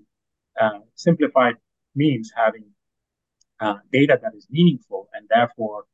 uh, 0.60 0.80
simplified 0.94 1.56
means 1.94 2.32
having 2.34 2.64
uh, 3.60 3.76
data 3.92 4.18
that 4.22 4.34
is 4.34 4.46
meaningful 4.50 5.08
and 5.14 5.26
therefore 5.28 5.84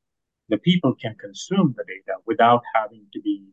the 0.49 0.59
people 0.59 0.95
can 0.95 1.15
consume 1.15 1.75
the 1.77 1.85
data 1.85 2.19
without 2.27 2.63
having 2.75 3.05
to 3.13 3.21
be 3.21 3.45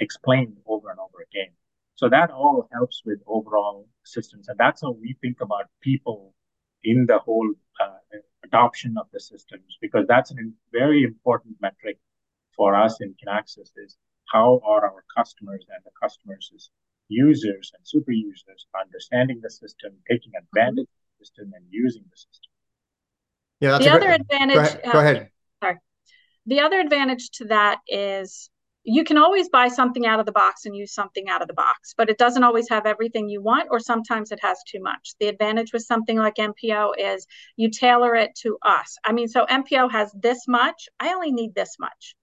explained 0.00 0.56
over 0.66 0.90
and 0.90 0.98
over 0.98 1.18
again. 1.30 1.52
So 1.98 2.08
that 2.08 2.30
all 2.30 2.68
helps 2.72 3.02
with 3.04 3.18
overall 3.26 3.88
systems. 4.04 4.46
And 4.48 4.56
that's 4.56 4.82
how 4.82 4.92
we 4.92 5.16
think 5.20 5.38
about 5.40 5.64
people 5.82 6.32
in 6.84 7.06
the 7.06 7.18
whole 7.18 7.50
uh, 7.82 8.18
adoption 8.44 8.94
of 9.02 9.06
the 9.12 9.18
systems, 9.18 9.76
because 9.80 10.04
that's 10.06 10.30
a 10.30 10.36
very 10.72 11.02
important 11.02 11.56
metric 11.60 11.98
for 12.54 12.76
us 12.76 13.00
in 13.00 13.16
Kinaxis 13.18 13.70
is 13.84 13.96
how 14.32 14.60
are 14.64 14.84
our 14.84 15.04
customers 15.16 15.64
and 15.74 15.82
the 15.84 15.90
customers' 16.00 16.70
users 17.08 17.72
and 17.74 17.82
super 17.84 18.12
users 18.12 18.66
understanding 18.80 19.40
the 19.42 19.50
system, 19.50 19.90
taking 20.08 20.32
advantage 20.38 20.84
mm-hmm. 20.84 21.02
of 21.02 21.18
the 21.18 21.24
system, 21.24 21.52
and 21.56 21.64
using 21.68 22.04
the 22.08 22.16
system. 22.16 22.50
Yeah, 23.58 23.78
the 23.78 23.90
other 23.90 24.06
great, 24.06 24.20
advantage. 24.20 24.54
Go 24.54 24.60
ahead. 24.60 24.92
Go 24.92 24.98
ahead. 25.00 25.16
Uh, 25.16 25.66
sorry. 25.66 25.76
The 26.46 26.60
other 26.60 26.78
advantage 26.78 27.30
to 27.38 27.46
that 27.46 27.80
is 27.88 28.50
you 28.88 29.04
can 29.04 29.18
always 29.18 29.50
buy 29.50 29.68
something 29.68 30.06
out 30.06 30.18
of 30.18 30.24
the 30.24 30.32
box 30.32 30.64
and 30.64 30.74
use 30.74 30.94
something 30.94 31.28
out 31.28 31.42
of 31.42 31.48
the 31.48 31.54
box, 31.54 31.94
but 31.96 32.08
it 32.08 32.16
doesn't 32.16 32.42
always 32.42 32.68
have 32.70 32.86
everything 32.86 33.28
you 33.28 33.42
want, 33.42 33.68
or 33.70 33.78
sometimes 33.78 34.32
it 34.32 34.38
has 34.42 34.58
too 34.66 34.80
much. 34.80 35.14
The 35.20 35.28
advantage 35.28 35.72
with 35.72 35.82
something 35.82 36.16
like 36.16 36.36
MPO 36.36 36.92
is 36.96 37.26
you 37.56 37.70
tailor 37.70 38.14
it 38.14 38.34
to 38.42 38.56
us. 38.64 38.96
I 39.04 39.12
mean, 39.12 39.28
so 39.28 39.44
MPO 39.44 39.90
has 39.92 40.10
this 40.18 40.48
much, 40.48 40.88
I 40.98 41.12
only 41.12 41.32
need 41.32 41.54
this 41.54 41.76
much. 41.78 42.14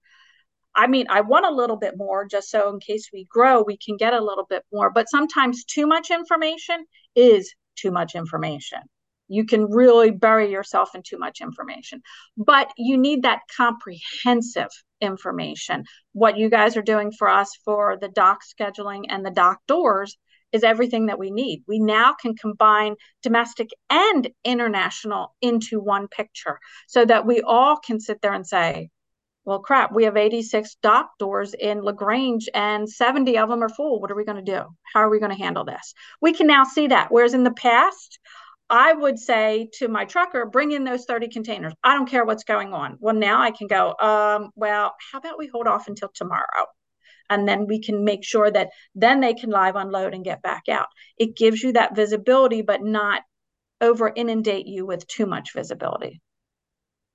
I 0.74 0.88
mean, 0.88 1.06
I 1.08 1.20
want 1.20 1.46
a 1.46 1.54
little 1.54 1.76
bit 1.76 1.96
more 1.96 2.26
just 2.26 2.50
so 2.50 2.68
in 2.68 2.80
case 2.80 3.10
we 3.12 3.26
grow, 3.30 3.62
we 3.62 3.78
can 3.78 3.96
get 3.96 4.12
a 4.12 4.22
little 4.22 4.46
bit 4.48 4.64
more. 4.72 4.90
But 4.90 5.08
sometimes 5.08 5.64
too 5.64 5.86
much 5.86 6.10
information 6.10 6.84
is 7.14 7.54
too 7.76 7.92
much 7.92 8.14
information. 8.14 8.80
You 9.28 9.44
can 9.44 9.70
really 9.70 10.10
bury 10.10 10.50
yourself 10.50 10.94
in 10.94 11.02
too 11.02 11.18
much 11.18 11.40
information, 11.40 12.02
but 12.36 12.70
you 12.76 12.96
need 12.96 13.22
that 13.22 13.40
comprehensive 13.56 14.70
information. 15.00 15.84
What 16.12 16.38
you 16.38 16.48
guys 16.48 16.76
are 16.76 16.82
doing 16.82 17.12
for 17.12 17.28
us 17.28 17.56
for 17.64 17.96
the 18.00 18.08
dock 18.08 18.40
scheduling 18.44 19.04
and 19.08 19.24
the 19.24 19.30
dock 19.30 19.60
doors 19.66 20.16
is 20.52 20.62
everything 20.62 21.06
that 21.06 21.18
we 21.18 21.30
need. 21.30 21.64
We 21.66 21.78
now 21.78 22.14
can 22.14 22.34
combine 22.36 22.94
domestic 23.22 23.70
and 23.90 24.28
international 24.44 25.34
into 25.42 25.80
one 25.80 26.08
picture 26.08 26.58
so 26.86 27.04
that 27.04 27.26
we 27.26 27.42
all 27.42 27.76
can 27.76 28.00
sit 28.00 28.22
there 28.22 28.32
and 28.32 28.46
say, 28.46 28.90
well, 29.44 29.60
crap, 29.60 29.92
we 29.92 30.04
have 30.04 30.16
86 30.16 30.76
dock 30.82 31.10
doors 31.18 31.54
in 31.54 31.80
LaGrange 31.80 32.48
and 32.52 32.88
70 32.90 33.38
of 33.38 33.48
them 33.48 33.62
are 33.62 33.68
full. 33.68 34.00
What 34.00 34.10
are 34.10 34.16
we 34.16 34.24
going 34.24 34.44
to 34.44 34.52
do? 34.52 34.62
How 34.92 35.00
are 35.00 35.10
we 35.10 35.20
going 35.20 35.30
to 35.30 35.42
handle 35.42 35.64
this? 35.64 35.94
We 36.20 36.32
can 36.32 36.48
now 36.48 36.64
see 36.64 36.88
that. 36.88 37.12
Whereas 37.12 37.32
in 37.32 37.44
the 37.44 37.52
past, 37.52 38.18
I 38.68 38.92
would 38.92 39.18
say 39.18 39.70
to 39.74 39.88
my 39.88 40.04
trucker, 40.04 40.46
bring 40.46 40.72
in 40.72 40.84
those 40.84 41.04
30 41.04 41.28
containers. 41.28 41.72
I 41.84 41.94
don't 41.94 42.08
care 42.08 42.24
what's 42.24 42.44
going 42.44 42.72
on. 42.72 42.96
Well, 43.00 43.14
now 43.14 43.40
I 43.40 43.52
can 43.52 43.68
go, 43.68 43.94
um, 44.00 44.50
well, 44.56 44.94
how 45.12 45.18
about 45.18 45.38
we 45.38 45.46
hold 45.46 45.68
off 45.68 45.88
until 45.88 46.10
tomorrow? 46.12 46.66
And 47.30 47.48
then 47.48 47.66
we 47.66 47.80
can 47.80 48.04
make 48.04 48.24
sure 48.24 48.50
that 48.50 48.70
then 48.94 49.20
they 49.20 49.34
can 49.34 49.50
live 49.50 49.76
unload 49.76 50.14
and 50.14 50.24
get 50.24 50.42
back 50.42 50.68
out. 50.68 50.86
It 51.18 51.36
gives 51.36 51.62
you 51.62 51.72
that 51.72 51.96
visibility, 51.96 52.62
but 52.62 52.82
not 52.82 53.22
over 53.80 54.12
inundate 54.14 54.66
you 54.66 54.86
with 54.86 55.06
too 55.06 55.26
much 55.26 55.52
visibility. 55.52 56.20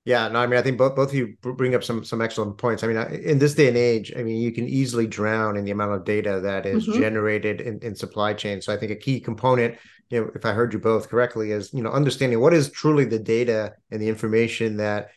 Yeah, 0.04 0.26
no, 0.26 0.40
I 0.40 0.48
mean, 0.48 0.58
I 0.58 0.62
think 0.62 0.78
both 0.78 0.96
both 0.96 1.10
of 1.10 1.14
you 1.14 1.36
bring 1.42 1.76
up 1.76 1.84
some 1.84 2.02
some 2.04 2.20
excellent 2.20 2.58
points. 2.58 2.82
I 2.82 2.88
mean, 2.88 2.96
in 3.22 3.38
this 3.38 3.54
day 3.54 3.68
and 3.68 3.76
age, 3.76 4.12
I 4.16 4.24
mean, 4.24 4.42
you 4.42 4.50
can 4.50 4.66
easily 4.66 5.06
drown 5.06 5.56
in 5.56 5.64
the 5.64 5.70
amount 5.70 5.92
of 5.92 6.04
data 6.04 6.40
that 6.42 6.66
is 6.66 6.88
mm-hmm. 6.88 7.00
generated 7.00 7.60
in, 7.60 7.78
in 7.82 7.94
supply 7.94 8.34
chain. 8.34 8.60
So 8.60 8.72
I 8.72 8.76
think 8.76 8.90
a 8.90 8.96
key 8.96 9.20
component, 9.20 9.78
you 10.10 10.20
know, 10.20 10.30
if 10.34 10.44
I 10.44 10.52
heard 10.52 10.72
you 10.72 10.80
both 10.80 11.08
correctly, 11.08 11.52
is 11.52 11.72
you 11.72 11.82
know 11.82 11.92
understanding 11.92 12.40
what 12.40 12.52
is 12.52 12.72
truly 12.72 13.04
the 13.04 13.20
data 13.20 13.74
and 13.92 14.02
the 14.02 14.08
information 14.08 14.78
that 14.78 15.10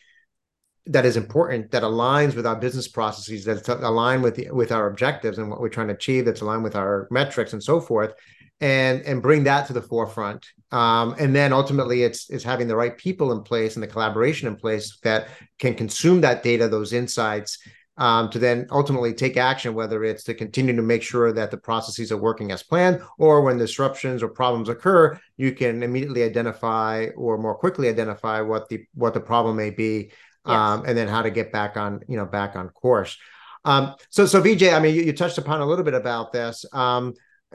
that 0.86 1.04
is 1.04 1.16
important 1.16 1.72
that 1.72 1.82
aligns 1.82 2.36
with 2.36 2.46
our 2.46 2.54
business 2.54 2.86
processes 2.86 3.44
that's 3.44 3.68
aligned 3.68 4.22
with 4.22 4.36
the, 4.36 4.48
with 4.52 4.70
our 4.70 4.86
objectives 4.86 5.38
and 5.38 5.50
what 5.50 5.60
we're 5.60 5.68
trying 5.68 5.88
to 5.88 5.94
achieve 5.94 6.24
that's 6.24 6.42
aligned 6.42 6.62
with 6.62 6.76
our 6.76 7.08
metrics 7.10 7.52
and 7.52 7.62
so 7.62 7.80
forth 7.80 8.14
and 8.60 9.02
and 9.02 9.22
bring 9.22 9.44
that 9.44 9.66
to 9.66 9.72
the 9.72 9.82
forefront. 9.82 10.46
Um, 10.72 11.14
and 11.18 11.34
then 11.34 11.52
ultimately 11.52 12.02
it's 12.02 12.28
it's 12.30 12.44
having 12.44 12.68
the 12.68 12.76
right 12.76 12.96
people 12.96 13.32
in 13.32 13.42
place 13.42 13.76
and 13.76 13.82
the 13.82 13.88
collaboration 13.88 14.48
in 14.48 14.56
place 14.56 14.98
that 15.02 15.28
can 15.58 15.74
consume 15.74 16.20
that 16.22 16.42
data 16.42 16.68
those 16.68 16.92
insights 16.92 17.58
um, 17.98 18.28
to 18.30 18.38
then 18.38 18.66
ultimately 18.70 19.14
take 19.14 19.36
action 19.36 19.74
whether 19.74 20.04
it's 20.04 20.24
to 20.24 20.34
continue 20.34 20.74
to 20.74 20.82
make 20.82 21.02
sure 21.02 21.32
that 21.32 21.50
the 21.50 21.56
processes 21.56 22.12
are 22.12 22.16
working 22.16 22.50
as 22.50 22.62
planned 22.62 23.00
or 23.18 23.42
when 23.42 23.56
disruptions 23.58 24.22
or 24.22 24.28
problems 24.28 24.68
occur 24.68 25.18
you 25.36 25.52
can 25.52 25.82
immediately 25.82 26.22
identify 26.22 27.06
or 27.16 27.38
more 27.38 27.54
quickly 27.54 27.88
identify 27.88 28.40
what 28.40 28.68
the 28.68 28.84
what 28.94 29.14
the 29.14 29.20
problem 29.20 29.56
may 29.56 29.70
be 29.70 30.10
yes. 30.46 30.56
um, 30.56 30.84
and 30.84 30.98
then 30.98 31.08
how 31.08 31.22
to 31.22 31.30
get 31.30 31.52
back 31.52 31.76
on 31.76 32.00
you 32.08 32.16
know 32.16 32.26
back 32.26 32.56
on 32.56 32.68
course. 32.70 33.16
Um, 33.64 33.94
so 34.10 34.26
so 34.26 34.42
vijay 34.42 34.74
i 34.74 34.80
mean 34.80 34.94
you, 34.94 35.02
you, 35.02 35.12
touched 35.12 35.38
upon 35.38 35.60
a 35.60 35.66
little 35.66 35.84
bit 35.84 35.94
about 35.94 36.32
this. 36.32 36.64
Um, 36.72 37.14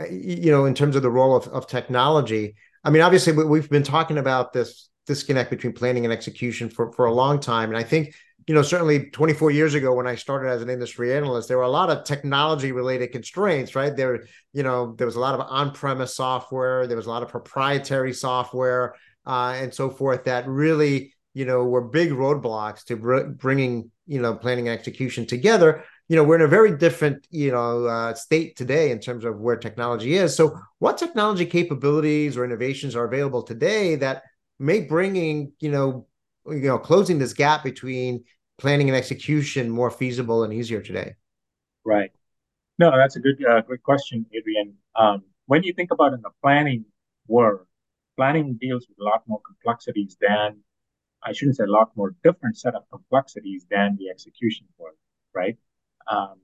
you 0.10 0.51
know, 0.51 0.65
in 0.65 0.73
terms 0.73 0.95
of 0.95 1.01
the 1.01 1.10
role 1.10 1.36
of, 1.36 1.47
of 1.49 1.67
technology. 1.67 2.56
I 2.84 2.89
mean, 2.89 3.01
obviously, 3.01 3.34
we've 3.34 3.69
been 3.69 3.84
talking 3.84 4.17
about 4.17 4.54
this 4.54 4.89
disconnect 5.06 5.49
between 5.49 5.73
planning 5.73 6.06
and 6.06 6.13
execution 6.13 6.69
for, 6.69 6.91
for 6.93 7.06
a 7.06 7.13
long 7.13 7.39
time. 7.39 7.69
And 7.69 7.77
I 7.77 7.84
think, 7.84 8.15
you 8.47 8.56
know, 8.56 8.62
certainly 8.62 9.10
24 9.12 9.51
years 9.51 9.73
ago 9.75 9.93
when 9.93 10.08
I 10.08 10.15
started 10.15 10.49
as 10.49 10.62
an 10.62 10.69
industry 10.69 11.15
analyst, 11.15 11.47
there 11.47 11.58
were 11.58 11.63
a 11.63 11.69
lot 11.69 11.89
of 11.89 12.04
technology 12.04 12.71
related 12.71 13.12
constraints, 13.12 13.75
right? 13.75 13.95
There, 13.95 14.25
you 14.54 14.63
know, 14.63 14.95
there 14.97 15.06
was 15.06 15.15
a 15.15 15.19
lot 15.19 15.36
of 15.36 15.45
on-premise 15.47 16.15
software, 16.15 16.88
there 16.88 16.97
was 16.97 17.06
a 17.06 17.10
lot 17.10 17.23
of 17.23 17.30
proprietary 17.30 18.13
software, 18.13 18.95
uh, 19.25 19.56
and 19.58 19.73
so 19.73 19.89
forth 19.89 20.23
that 20.23 20.47
really, 20.47 21.13
you 21.34 21.45
know, 21.45 21.65
were 21.65 21.82
big 21.82 22.10
roadblocks 22.10 22.84
to 22.86 22.95
br- 22.95 23.23
bringing, 23.23 23.91
you 24.08 24.21
know, 24.21 24.34
planning 24.34 24.67
and 24.67 24.77
execution 24.77 25.27
together 25.27 25.84
you 26.12 26.17
know 26.17 26.26
we're 26.26 26.36
in 26.36 26.41
a 26.41 26.47
very 26.47 26.76
different 26.76 27.26
you 27.30 27.52
know 27.52 27.86
uh, 27.86 28.13
state 28.13 28.58
today 28.58 28.91
in 28.91 29.00
terms 29.00 29.24
of 29.24 29.39
where 29.39 29.56
technology 29.56 30.15
is. 30.15 30.36
So 30.36 30.60
what 30.80 30.97
technology 30.97 31.45
capabilities 31.45 32.36
or 32.36 32.43
innovations 32.43 32.97
are 32.97 33.06
available 33.06 33.41
today 33.43 33.95
that 33.95 34.24
make 34.60 34.89
bringing 34.89 35.54
you 35.62 35.71
know 35.71 36.08
you 36.47 36.67
know 36.67 36.78
closing 36.78 37.17
this 37.17 37.32
gap 37.32 37.63
between 37.63 38.26
planning 38.58 38.89
and 38.89 38.97
execution 38.97 39.69
more 39.69 39.89
feasible 39.89 40.43
and 40.43 40.52
easier 40.52 40.82
today? 40.82 41.15
Right. 41.86 42.12
No 42.78 42.91
that's 42.91 43.15
a 43.15 43.21
good 43.21 43.41
uh, 43.45 43.62
question 43.82 44.26
adrian. 44.38 44.74
Um, 44.97 45.24
when 45.45 45.63
you 45.63 45.71
think 45.71 45.91
about 45.91 46.12
in 46.12 46.19
the 46.21 46.32
planning 46.43 46.84
world 47.30 47.65
planning 48.17 48.58
deals 48.60 48.86
with 48.89 49.00
a 49.00 49.04
lot 49.06 49.24
more 49.28 49.39
complexities 49.47 50.17
than 50.19 50.58
i 51.24 51.32
shouldn't 51.32 51.56
say 51.56 51.63
a 51.63 51.76
lot 51.80 51.95
more 51.95 52.13
different 52.26 52.58
set 52.58 52.76
of 52.76 52.84
complexities 52.89 53.65
than 53.69 53.95
the 53.97 54.10
execution 54.10 54.67
world 54.78 54.97
right 55.34 55.58
um, 56.07 56.39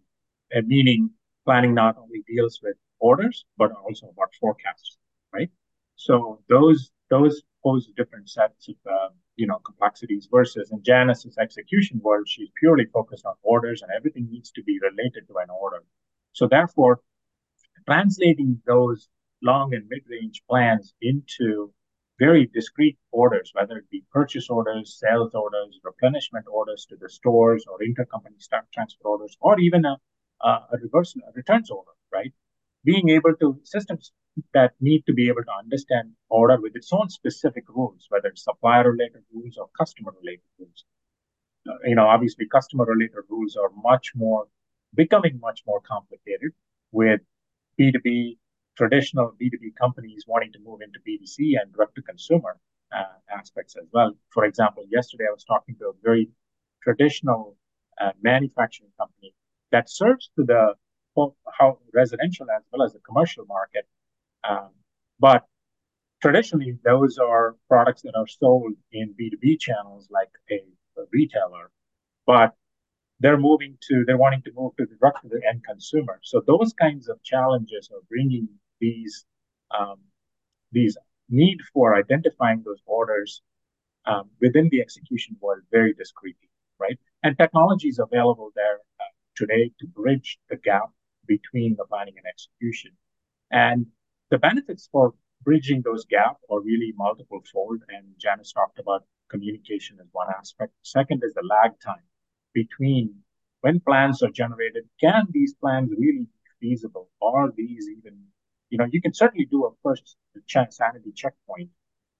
meaning 0.66 1.12
planning 1.46 1.74
not 1.74 1.98
only 1.98 2.24
deals 2.28 2.60
with 2.62 2.76
orders, 3.00 3.46
but 3.58 3.72
also 3.72 4.08
about 4.08 4.34
forecasts, 4.40 4.98
right? 5.34 5.50
So 5.96 6.42
those 6.50 6.92
those 7.10 7.42
pose 7.64 7.88
different 7.96 8.30
sets 8.30 8.68
of 8.70 8.76
uh, 8.90 9.10
you 9.36 9.48
know 9.48 9.60
complexities 9.60 10.28
versus 10.32 10.72
in 10.72 10.84
Janice's 10.84 11.38
execution 11.38 12.00
world, 12.04 12.28
she's 12.28 12.50
purely 12.60 12.86
focused 12.86 13.26
on 13.26 13.36
orders 13.44 13.82
and 13.82 13.92
everything 13.96 14.28
needs 14.30 14.52
to 14.52 14.64
be 14.64 14.80
related 14.82 15.28
to 15.28 15.38
an 15.38 15.50
order. 15.50 15.84
So 16.34 16.48
therefore, 16.48 17.02
translating 17.86 18.62
those 18.66 19.10
long 19.42 19.74
and 19.74 19.88
mid-range 19.90 20.44
plans 20.50 20.94
into 21.02 21.72
very 22.20 22.48
discrete 22.48 22.98
orders, 23.12 23.52
whether 23.54 23.78
it 23.78 23.90
be 23.90 24.04
purchase 24.12 24.50
orders, 24.50 24.98
sales 25.00 25.34
orders, 25.36 25.80
replenishment 25.84 26.46
orders 26.52 26.86
to 26.90 26.96
the 26.96 27.10
stores, 27.10 27.66
or 27.70 27.80
intercompany 27.80 28.42
stock 28.42 28.66
transfer 28.74 29.08
orders, 29.08 29.38
or 29.40 29.60
even 29.60 29.86
a, 29.86 29.98
a 30.44 30.78
reverse 30.82 31.16
a 31.16 31.32
returns 31.34 31.70
order, 31.70 31.92
right? 32.12 32.34
Being 32.84 33.10
able 33.10 33.36
to 33.40 33.60
systems 33.64 34.12
that 34.54 34.74
need 34.80 35.06
to 35.06 35.14
be 35.14 35.28
able 35.28 35.44
to 35.44 35.52
understand 35.60 36.12
order 36.30 36.60
with 36.60 36.76
its 36.76 36.90
own 36.92 37.10
specific 37.10 37.66
rules, 37.70 38.06
whether 38.10 38.30
it's 38.30 38.44
supplier 38.44 38.92
related 38.92 39.24
rules 39.34 39.58
or 39.58 39.68
customer 39.78 40.14
related 40.20 40.44
rules. 40.60 40.86
You 41.86 41.96
know, 41.96 42.08
obviously, 42.08 42.48
customer 42.48 42.86
related 42.86 43.24
rules 43.30 43.56
are 43.56 43.72
much 43.84 44.14
more 44.16 44.48
becoming 44.96 45.40
much 45.40 45.62
more 45.68 45.82
complicated 45.82 46.52
with 46.92 47.22
B2B 47.80 48.38
traditional 48.78 49.34
B2B 49.42 49.76
companies 49.80 50.26
wanting 50.28 50.54
to 50.54 50.60
move 50.60 50.82
into 50.82 51.00
B2C 51.00 51.60
and 51.60 51.74
direct 51.74 51.96
to 51.96 52.02
consumer 52.02 52.58
uh, 52.96 53.18
aspects 53.36 53.76
as 53.76 53.88
well. 53.92 54.14
For 54.30 54.46
example, 54.46 54.84
yesterday 54.90 55.26
I 55.28 55.34
was 55.34 55.44
talking 55.44 55.76
to 55.80 55.88
a 55.88 55.94
very 56.04 56.30
traditional 56.84 57.58
uh, 58.00 58.12
manufacturing 58.22 58.92
company 58.98 59.34
that 59.72 59.90
serves 59.90 60.30
to 60.38 60.44
the 60.44 60.74
how 61.58 61.80
residential 61.96 62.46
as 62.56 62.62
well 62.72 62.86
as 62.86 62.94
the 62.94 63.00
commercial 63.00 63.44
market. 63.48 63.88
Um, 64.48 64.70
but 65.20 65.46
traditionally, 66.22 66.78
those 66.86 67.18
are 67.18 67.56
products 67.68 68.04
that 68.04 68.14
are 68.16 68.28
sold 68.28 68.74
in 68.92 69.16
B2B 69.20 69.60
channels 69.60 70.08
like 70.12 70.30
a, 70.52 70.64
a 71.02 71.06
retailer. 71.12 71.72
But 72.28 72.54
they're 73.20 73.40
moving 73.40 73.78
to, 73.90 74.04
they're 74.06 74.18
wanting 74.18 74.44
to 74.44 74.52
move 74.56 74.76
to 74.78 74.86
the 74.86 74.96
direct 74.96 75.24
to 75.24 75.30
the 75.30 75.42
end 75.50 75.64
consumer. 75.64 76.20
So 76.22 76.44
those 76.46 76.74
kinds 76.74 77.10
of 77.10 77.24
challenges 77.24 77.90
are 77.92 78.02
bringing 78.10 78.48
these 78.80 79.26
um, 79.78 80.00
these 80.72 80.98
need 81.30 81.60
for 81.74 81.96
identifying 81.96 82.64
those 82.66 82.82
orders 82.86 83.42
um, 84.06 84.30
within 84.42 84.70
the 84.70 84.82
execution 84.82 85.36
world 85.42 85.62
very 85.72 85.94
discreetly, 85.94 86.50
right? 86.80 86.98
And 87.24 87.38
technology 87.38 87.90
is 87.90 88.00
available 88.00 88.52
there 88.56 88.80
uh, 89.00 89.04
today 89.36 89.72
to 89.80 89.88
bridge 89.88 90.40
the 90.50 90.58
gap 90.58 90.90
between 91.28 91.76
the 91.78 91.86
planning 91.86 92.16
and 92.18 92.26
execution. 92.26 92.92
And 93.52 93.88
the 94.30 94.38
benefits 94.38 94.88
for 94.92 95.14
bridging 95.44 95.82
those 95.82 96.06
gaps 96.06 96.42
are 96.50 96.62
really 96.62 96.94
multiple 96.96 97.42
fold. 97.52 97.82
And 97.90 98.06
Janice 98.18 98.52
talked 98.54 98.80
about 98.80 99.06
communication 99.30 99.98
as 100.02 100.08
one 100.12 100.28
aspect. 100.38 100.72
Second 100.84 101.24
is 101.24 101.34
the 101.34 101.44
lag 101.44 101.72
time 101.84 102.04
between 102.54 103.14
when 103.62 103.80
plans 103.82 104.24
are 104.24 104.32
generated. 104.32 104.84
Can 105.00 105.28
these 105.32 105.54
plans 105.54 105.92
really 105.98 106.28
be 106.28 106.30
feasible? 106.60 107.10
Are 107.22 107.52
these 107.56 107.90
even, 107.90 108.18
you 108.70 108.78
know, 108.78 108.86
you 108.92 109.02
can 109.02 109.14
certainly 109.14 109.46
do 109.46 109.66
a 109.66 109.72
first 109.84 110.18
chance 110.46 110.78
sanity 110.78 111.12
checkpoint 111.16 111.70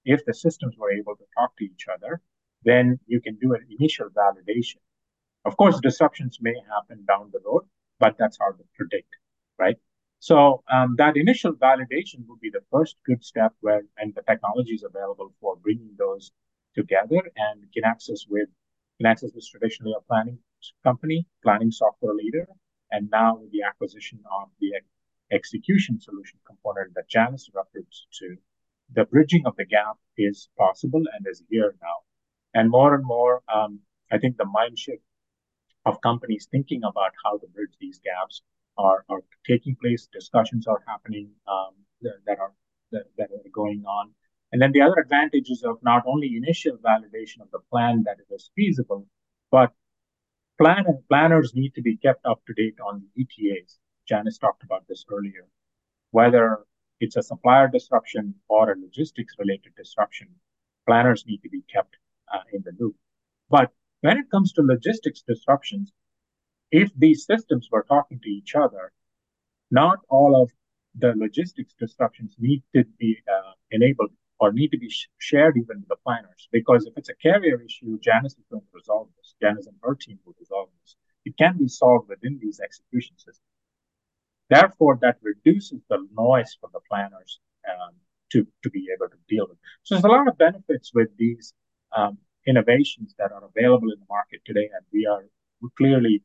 if 0.04 0.24
the 0.24 0.34
systems 0.34 0.74
were 0.78 0.92
able 0.92 1.16
to 1.16 1.24
talk 1.36 1.56
to 1.58 1.64
each 1.64 1.86
other, 1.92 2.20
then 2.64 2.98
you 3.06 3.20
can 3.20 3.36
do 3.36 3.54
an 3.54 3.66
initial 3.78 4.08
validation. 4.10 4.80
Of 5.44 5.56
course, 5.56 5.80
disruptions 5.80 6.38
may 6.40 6.54
happen 6.74 7.04
down 7.06 7.30
the 7.32 7.40
road, 7.44 7.64
but 8.00 8.16
that's 8.18 8.38
hard 8.38 8.58
to 8.58 8.64
predict, 8.74 9.16
right? 9.58 9.76
So 10.20 10.62
um, 10.70 10.96
that 10.98 11.16
initial 11.16 11.52
validation 11.52 12.26
would 12.26 12.40
be 12.40 12.50
the 12.50 12.64
first 12.72 12.96
good 13.06 13.24
step 13.24 13.52
where, 13.60 13.82
and 13.98 14.14
the 14.14 14.22
technology 14.22 14.72
is 14.72 14.82
available 14.82 15.32
for 15.40 15.56
bringing 15.56 15.90
those 15.96 16.32
together. 16.74 17.22
And 17.36 17.66
Kinaxis 17.74 18.22
with 18.28 18.48
Kinaxis 19.00 19.34
was 19.34 19.48
traditionally 19.48 19.94
a 19.96 20.00
planning 20.02 20.38
company, 20.82 21.26
planning 21.42 21.70
software 21.70 22.14
leader, 22.14 22.48
and 22.90 23.08
now 23.10 23.36
with 23.36 23.52
the 23.52 23.62
acquisition 23.62 24.18
of 24.40 24.48
the 24.60 24.72
execution 25.30 26.00
solution 26.00 26.38
component 26.46 26.94
that 26.94 27.08
Janice 27.08 27.50
referred 27.54 27.86
to, 28.20 28.36
the 28.94 29.04
bridging 29.04 29.46
of 29.46 29.56
the 29.56 29.64
gap 29.64 29.96
is 30.16 30.48
possible 30.56 31.02
and 31.14 31.26
is 31.26 31.42
here 31.50 31.74
now. 31.82 31.98
And 32.54 32.70
more 32.70 32.94
and 32.94 33.04
more, 33.04 33.42
um, 33.52 33.80
I 34.10 34.18
think 34.18 34.36
the 34.36 34.46
mind 34.46 34.78
shift 34.78 35.02
of 35.84 36.00
companies 36.00 36.48
thinking 36.50 36.82
about 36.84 37.12
how 37.24 37.38
to 37.38 37.46
bridge 37.48 37.76
these 37.80 38.00
gaps 38.00 38.42
are, 38.76 39.04
are 39.08 39.22
taking 39.46 39.76
place. 39.76 40.08
Discussions 40.12 40.66
are 40.66 40.82
happening 40.86 41.30
um, 41.46 41.74
that, 42.02 42.38
are 42.38 42.52
that, 42.92 43.04
that, 43.18 43.28
are 43.30 43.50
going 43.52 43.84
on. 43.86 44.10
And 44.52 44.62
then 44.62 44.72
the 44.72 44.80
other 44.80 44.98
advantages 44.98 45.62
of 45.62 45.78
not 45.82 46.04
only 46.06 46.36
initial 46.36 46.78
validation 46.78 47.42
of 47.42 47.50
the 47.50 47.60
plan 47.70 48.04
that 48.06 48.16
it 48.18 48.32
is 48.32 48.50
feasible, 48.56 49.06
but 49.50 49.72
plan 50.58 50.84
planners 51.08 51.54
need 51.54 51.74
to 51.74 51.82
be 51.82 51.96
kept 51.96 52.24
up 52.24 52.40
to 52.46 52.54
date 52.54 52.78
on 52.86 53.02
the 53.14 53.22
ETAs. 53.22 53.78
Janice 54.08 54.38
talked 54.38 54.64
about 54.64 54.86
this 54.88 55.04
earlier. 55.10 55.46
Whether 56.12 56.58
it's 57.00 57.16
a 57.16 57.22
supplier 57.22 57.68
disruption 57.68 58.34
or 58.48 58.72
a 58.72 58.78
logistics 58.78 59.34
related 59.38 59.74
disruption, 59.76 60.28
planners 60.86 61.24
need 61.26 61.42
to 61.42 61.50
be 61.50 61.62
kept 61.72 61.96
uh, 62.32 62.40
in 62.52 62.62
the 62.64 62.72
loop. 62.78 62.96
But 63.50 63.70
when 64.00 64.16
it 64.18 64.30
comes 64.30 64.52
to 64.54 64.62
logistics 64.62 65.22
disruptions, 65.22 65.92
if 66.70 66.90
these 66.96 67.26
systems 67.26 67.68
were 67.70 67.84
talking 67.88 68.20
to 68.20 68.28
each 68.30 68.54
other, 68.54 68.92
not 69.70 69.98
all 70.08 70.42
of 70.42 70.50
the 70.94 71.14
logistics 71.16 71.74
disruptions 71.78 72.34
need 72.38 72.62
to 72.74 72.84
be 72.98 73.18
uh, 73.28 73.52
enabled 73.70 74.10
or 74.40 74.52
need 74.52 74.70
to 74.70 74.78
be 74.78 74.88
sh- 74.88 75.08
shared 75.18 75.56
even 75.56 75.80
with 75.80 75.88
the 75.88 75.96
planners. 76.04 76.48
Because 76.52 76.86
if 76.86 76.94
it's 76.96 77.10
a 77.10 77.14
carrier 77.14 77.60
issue, 77.60 77.98
Janice 78.00 78.32
is 78.32 78.44
going 78.50 78.62
to 78.62 78.74
resolve 78.74 79.08
this. 79.16 79.34
Janice 79.42 79.66
and 79.66 79.76
her 79.82 79.94
team 79.94 80.18
will 80.24 80.34
resolve 80.40 80.68
this. 80.82 80.96
It 81.24 81.36
can 81.36 81.58
be 81.58 81.68
solved 81.68 82.08
within 82.08 82.38
these 82.40 82.60
execution 82.60 83.16
systems. 83.18 83.57
Therefore, 84.50 84.98
that 85.02 85.16
reduces 85.22 85.80
the 85.88 86.06
noise 86.16 86.56
for 86.60 86.70
the 86.72 86.80
planners 86.88 87.40
um, 87.68 87.94
to, 88.32 88.46
to 88.62 88.70
be 88.70 88.88
able 88.94 89.08
to 89.08 89.16
deal 89.28 89.46
with. 89.48 89.58
So 89.82 89.94
there's 89.94 90.04
a 90.04 90.08
lot 90.08 90.28
of 90.28 90.38
benefits 90.38 90.92
with 90.94 91.08
these 91.16 91.52
um, 91.96 92.18
innovations 92.46 93.14
that 93.18 93.32
are 93.32 93.44
available 93.44 93.90
in 93.92 93.98
the 93.98 94.06
market 94.08 94.40
today, 94.44 94.70
and 94.74 94.84
we 94.92 95.06
are 95.06 95.24
clearly, 95.76 96.22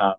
um, 0.00 0.16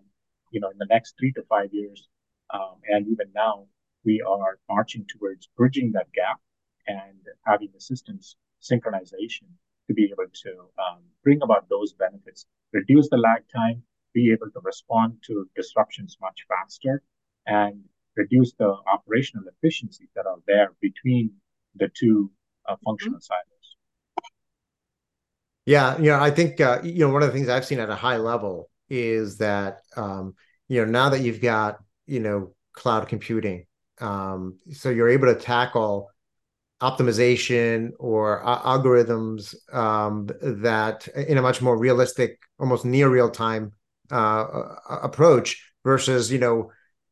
you 0.50 0.60
know, 0.60 0.70
in 0.70 0.78
the 0.78 0.86
next 0.90 1.14
three 1.18 1.32
to 1.32 1.42
five 1.48 1.72
years, 1.72 2.08
um, 2.52 2.76
and 2.88 3.06
even 3.08 3.26
now, 3.34 3.66
we 4.04 4.22
are 4.22 4.58
marching 4.68 5.04
towards 5.08 5.48
bridging 5.56 5.92
that 5.92 6.12
gap 6.12 6.40
and 6.86 7.18
having 7.44 7.68
the 7.74 7.80
systems 7.80 8.36
synchronization 8.62 9.48
to 9.88 9.94
be 9.94 10.04
able 10.04 10.30
to 10.32 10.50
um, 10.78 11.02
bring 11.24 11.40
about 11.42 11.68
those 11.68 11.92
benefits, 11.92 12.46
reduce 12.72 13.08
the 13.08 13.16
lag 13.16 13.42
time, 13.54 13.82
be 14.14 14.32
able 14.32 14.50
to 14.50 14.60
respond 14.62 15.16
to 15.26 15.48
disruptions 15.56 16.16
much 16.20 16.46
faster, 16.48 17.02
and 17.46 17.82
reduce 18.16 18.52
the 18.54 18.74
operational 18.92 19.44
efficiencies 19.48 20.08
that 20.14 20.26
are 20.26 20.38
there 20.46 20.70
between 20.80 21.32
the 21.76 21.88
two 21.94 22.30
uh, 22.68 22.76
functional 22.84 23.18
mm-hmm. 23.18 23.22
silos. 23.22 23.76
Yeah, 25.66 25.98
you 25.98 26.10
know, 26.10 26.20
I 26.20 26.30
think 26.30 26.60
uh, 26.60 26.80
you 26.82 27.00
know 27.00 27.10
one 27.10 27.22
of 27.22 27.28
the 27.28 27.34
things 27.34 27.48
I've 27.48 27.66
seen 27.66 27.80
at 27.80 27.90
a 27.90 27.94
high 27.94 28.18
level 28.18 28.70
is 28.88 29.38
that 29.38 29.80
um, 29.96 30.34
you 30.68 30.84
know 30.84 30.90
now 30.90 31.08
that 31.08 31.20
you've 31.20 31.40
got 31.40 31.78
you 32.06 32.20
know 32.20 32.54
cloud 32.72 33.08
computing, 33.08 33.66
um, 34.00 34.58
so 34.72 34.90
you're 34.90 35.08
able 35.08 35.26
to 35.26 35.34
tackle 35.34 36.10
optimization 36.80 37.90
or 37.98 38.46
uh, 38.46 38.60
algorithms 38.62 39.54
um, 39.74 40.28
that 40.40 41.08
in 41.08 41.38
a 41.38 41.42
much 41.42 41.60
more 41.60 41.76
realistic, 41.76 42.38
almost 42.60 42.84
near 42.84 43.08
real 43.08 43.30
time 43.30 43.72
uh, 44.10 44.44
approach 45.02 45.72
versus 45.84 46.30
you 46.30 46.38
know 46.38 46.70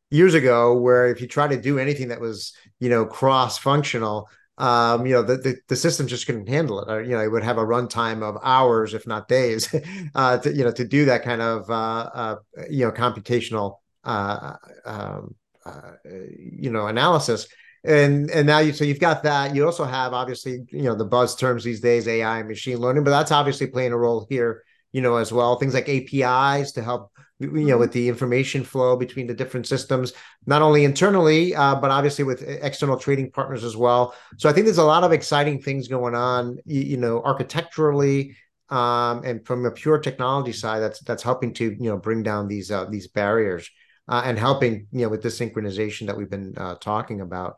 years 0.09 0.33
ago 0.33 0.75
where 0.75 1.07
if 1.07 1.19
you 1.21 1.27
try 1.27 1.47
to 1.47 1.59
do 1.59 1.79
anything 1.79 2.09
that 2.09 2.21
was 2.21 2.53
you 2.79 2.89
know 2.89 3.05
cross 3.05 3.57
functional 3.57 4.29
um, 4.57 5.05
you 5.05 5.13
know 5.13 5.21
the, 5.21 5.37
the, 5.37 5.57
the 5.67 5.75
system 5.75 6.07
just 6.07 6.25
couldn't 6.25 6.47
handle 6.47 6.79
it. 6.79 6.89
Or, 6.89 7.01
you 7.01 7.11
know 7.11 7.21
it 7.21 7.31
would 7.31 7.43
have 7.43 7.57
a 7.57 7.65
runtime 7.65 8.23
of 8.23 8.37
hours 8.41 8.93
if 8.93 9.05
not 9.05 9.27
days 9.27 9.73
uh, 10.15 10.37
to 10.37 10.53
you 10.53 10.63
know 10.63 10.71
to 10.71 10.85
do 10.85 11.05
that 11.05 11.23
kind 11.23 11.41
of 11.41 11.69
uh, 11.69 12.09
uh, 12.13 12.35
you 12.69 12.85
know 12.85 12.91
computational 12.91 13.77
uh, 14.03 14.53
um, 14.85 15.35
uh, 15.65 15.91
you 16.05 16.69
know 16.69 16.87
analysis. 16.87 17.47
And 17.83 18.31
and 18.31 18.47
now 18.47 18.59
you 18.59 18.73
so 18.73 18.83
you've 18.83 18.99
got 18.99 19.23
that. 19.23 19.53
You 19.53 19.65
also 19.65 19.83
have 19.83 20.13
obviously 20.13 20.65
you 20.71 20.83
know 20.83 20.95
the 20.95 21.05
buzz 21.05 21.35
terms 21.35 21.63
these 21.63 21.81
days 21.81 22.07
ai 22.07 22.39
and 22.39 22.47
machine 22.47 22.77
learning 22.77 23.03
but 23.03 23.11
that's 23.11 23.31
obviously 23.31 23.67
playing 23.67 23.91
a 23.91 23.97
role 23.97 24.25
here 24.29 24.63
you 24.95 25.01
know 25.01 25.17
as 25.17 25.33
well 25.33 25.57
things 25.57 25.73
like 25.73 25.89
apis 25.89 26.71
to 26.71 26.81
help 26.81 27.11
you 27.39 27.49
know 27.49 27.53
mm-hmm. 27.53 27.79
with 27.81 27.91
the 27.91 28.07
information 28.07 28.63
flow 28.63 28.95
between 28.95 29.27
the 29.27 29.33
different 29.33 29.67
systems 29.67 30.13
not 30.45 30.61
only 30.61 30.85
internally 30.85 31.53
uh, 31.53 31.75
but 31.75 31.91
obviously 31.91 32.23
with 32.23 32.41
external 32.63 32.97
trading 32.97 33.29
partners 33.29 33.65
as 33.65 33.75
well 33.75 34.15
so 34.37 34.47
i 34.47 34.53
think 34.53 34.65
there's 34.65 34.77
a 34.77 34.93
lot 34.95 35.03
of 35.03 35.11
exciting 35.11 35.61
things 35.61 35.89
going 35.89 36.15
on 36.15 36.57
you, 36.65 36.81
you 36.81 36.97
know 36.97 37.21
architecturally 37.23 38.37
um, 38.69 39.21
and 39.25 39.45
from 39.45 39.65
a 39.65 39.71
pure 39.71 39.99
technology 39.99 40.53
side 40.53 40.79
that's 40.79 41.01
that's 41.01 41.23
helping 41.23 41.53
to 41.53 41.75
you 41.77 41.89
know 41.89 41.97
bring 41.97 42.23
down 42.23 42.47
these 42.47 42.71
uh, 42.71 42.85
these 42.85 43.09
barriers 43.09 43.69
uh, 44.07 44.21
and 44.23 44.39
helping 44.39 44.87
you 44.93 45.01
know 45.01 45.09
with 45.09 45.21
the 45.21 45.29
synchronization 45.29 46.07
that 46.07 46.15
we've 46.15 46.29
been 46.29 46.53
uh, 46.55 46.75
talking 46.75 47.19
about 47.19 47.57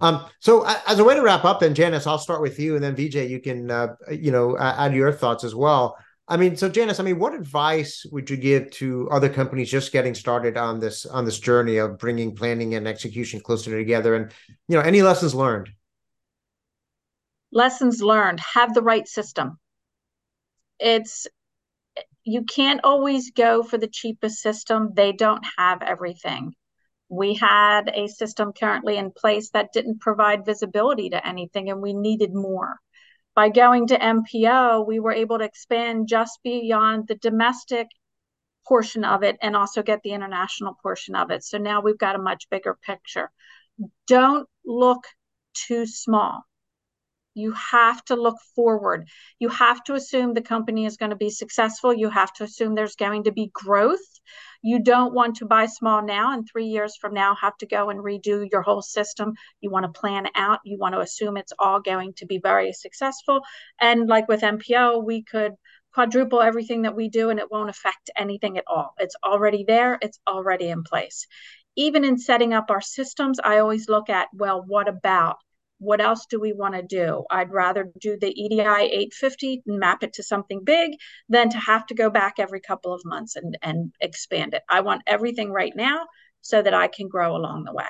um, 0.00 0.26
so 0.40 0.66
as 0.88 0.98
a 0.98 1.04
way 1.04 1.14
to 1.14 1.22
wrap 1.22 1.44
up, 1.44 1.60
then 1.60 1.72
Janice, 1.72 2.08
I'll 2.08 2.18
start 2.18 2.42
with 2.42 2.58
you, 2.58 2.74
and 2.74 2.82
then 2.82 2.96
Vijay, 2.96 3.30
you 3.30 3.40
can 3.40 3.70
uh, 3.70 3.94
you 4.10 4.32
know 4.32 4.58
add 4.58 4.92
your 4.92 5.12
thoughts 5.12 5.44
as 5.44 5.54
well. 5.54 5.96
I 6.26 6.38
mean, 6.38 6.56
so 6.56 6.68
Janice, 6.70 7.00
I 7.00 7.02
mean, 7.02 7.18
what 7.18 7.34
advice 7.34 8.06
would 8.10 8.30
you 8.30 8.36
give 8.36 8.70
to 8.72 9.08
other 9.10 9.28
companies 9.28 9.70
just 9.70 9.92
getting 9.92 10.14
started 10.14 10.56
on 10.56 10.80
this 10.80 11.04
on 11.04 11.24
this 11.24 11.38
journey 11.38 11.76
of 11.76 11.98
bringing 11.98 12.34
planning 12.34 12.74
and 12.74 12.88
execution 12.88 13.40
closer 13.40 13.76
together, 13.76 14.14
and 14.14 14.32
you 14.68 14.76
know, 14.76 14.82
any 14.82 15.02
lessons 15.02 15.34
learned? 15.34 15.68
Lessons 17.52 18.00
learned: 18.00 18.40
have 18.40 18.72
the 18.72 18.82
right 18.82 19.06
system. 19.06 19.58
It's 20.80 21.26
you 22.24 22.44
can't 22.44 22.80
always 22.84 23.30
go 23.30 23.62
for 23.62 23.76
the 23.76 23.88
cheapest 23.88 24.40
system. 24.40 24.92
They 24.94 25.12
don't 25.12 25.44
have 25.58 25.82
everything 25.82 26.54
we 27.08 27.34
had 27.34 27.90
a 27.94 28.08
system 28.08 28.52
currently 28.52 28.96
in 28.96 29.10
place 29.10 29.50
that 29.50 29.72
didn't 29.72 30.00
provide 30.00 30.46
visibility 30.46 31.10
to 31.10 31.26
anything 31.26 31.70
and 31.70 31.80
we 31.80 31.92
needed 31.92 32.34
more 32.34 32.80
by 33.34 33.48
going 33.48 33.86
to 33.88 33.98
mpo 33.98 34.86
we 34.86 35.00
were 35.00 35.12
able 35.12 35.38
to 35.38 35.44
expand 35.44 36.08
just 36.08 36.38
beyond 36.42 37.06
the 37.08 37.16
domestic 37.16 37.88
portion 38.66 39.04
of 39.04 39.22
it 39.22 39.36
and 39.42 39.54
also 39.54 39.82
get 39.82 40.00
the 40.02 40.12
international 40.12 40.76
portion 40.82 41.14
of 41.14 41.30
it. 41.30 41.44
So 41.44 41.58
now 41.58 41.80
we've 41.80 41.98
got 41.98 42.16
a 42.16 42.22
much 42.22 42.48
bigger 42.50 42.76
picture. 42.82 43.30
Don't 44.06 44.48
look 44.64 45.04
too 45.52 45.86
small 45.86 46.44
you 47.34 47.52
have 47.52 48.04
to 48.06 48.16
look 48.16 48.36
forward. 48.54 49.08
You 49.38 49.48
have 49.48 49.82
to 49.84 49.94
assume 49.94 50.34
the 50.34 50.42
company 50.42 50.86
is 50.86 50.96
going 50.96 51.10
to 51.10 51.16
be 51.16 51.30
successful. 51.30 51.92
You 51.92 52.08
have 52.10 52.32
to 52.34 52.44
assume 52.44 52.74
there's 52.74 52.96
going 52.96 53.24
to 53.24 53.32
be 53.32 53.50
growth. 53.52 53.98
You 54.62 54.82
don't 54.82 55.12
want 55.14 55.36
to 55.36 55.46
buy 55.46 55.66
small 55.66 56.02
now 56.02 56.32
and 56.32 56.46
three 56.50 56.66
years 56.66 56.96
from 56.96 57.12
now 57.14 57.34
have 57.40 57.56
to 57.58 57.66
go 57.66 57.90
and 57.90 58.00
redo 58.00 58.48
your 58.50 58.62
whole 58.62 58.82
system. 58.82 59.34
You 59.60 59.70
want 59.70 59.84
to 59.84 60.00
plan 60.00 60.28
out. 60.34 60.60
You 60.64 60.78
want 60.78 60.94
to 60.94 61.00
assume 61.00 61.36
it's 61.36 61.52
all 61.58 61.80
going 61.80 62.14
to 62.14 62.26
be 62.26 62.38
very 62.38 62.72
successful. 62.72 63.40
And 63.80 64.08
like 64.08 64.28
with 64.28 64.42
MPO, 64.42 65.04
we 65.04 65.22
could 65.22 65.52
quadruple 65.92 66.40
everything 66.42 66.82
that 66.82 66.96
we 66.96 67.08
do 67.08 67.30
and 67.30 67.38
it 67.38 67.50
won't 67.50 67.70
affect 67.70 68.10
anything 68.16 68.58
at 68.58 68.64
all. 68.66 68.94
It's 68.98 69.16
already 69.24 69.64
there, 69.66 69.98
it's 70.02 70.18
already 70.26 70.68
in 70.68 70.82
place. 70.82 71.26
even 71.76 72.04
in 72.04 72.18
setting 72.18 72.52
up 72.54 72.70
our 72.70 72.80
systems, 72.80 73.40
I 73.42 73.58
always 73.58 73.88
look 73.88 74.08
at, 74.10 74.28
well, 74.32 74.64
what 74.66 74.88
about? 74.88 75.38
What 75.78 76.00
else 76.00 76.26
do 76.30 76.40
we 76.40 76.52
want 76.52 76.74
to 76.74 76.82
do? 76.82 77.24
I'd 77.30 77.52
rather 77.52 77.90
do 78.00 78.16
the 78.18 78.28
EDI 78.28 78.60
850 78.60 79.62
and 79.66 79.78
map 79.78 80.02
it 80.02 80.14
to 80.14 80.22
something 80.22 80.62
big 80.64 80.92
than 81.28 81.50
to 81.50 81.58
have 81.58 81.86
to 81.86 81.94
go 81.94 82.10
back 82.10 82.34
every 82.38 82.60
couple 82.60 82.92
of 82.92 83.02
months 83.04 83.36
and, 83.36 83.58
and 83.62 83.92
expand 84.00 84.54
it. 84.54 84.62
I 84.68 84.80
want 84.80 85.02
everything 85.06 85.50
right 85.50 85.72
now 85.74 86.06
so 86.40 86.62
that 86.62 86.74
I 86.74 86.88
can 86.88 87.08
grow 87.08 87.36
along 87.36 87.64
the 87.64 87.72
way. 87.72 87.86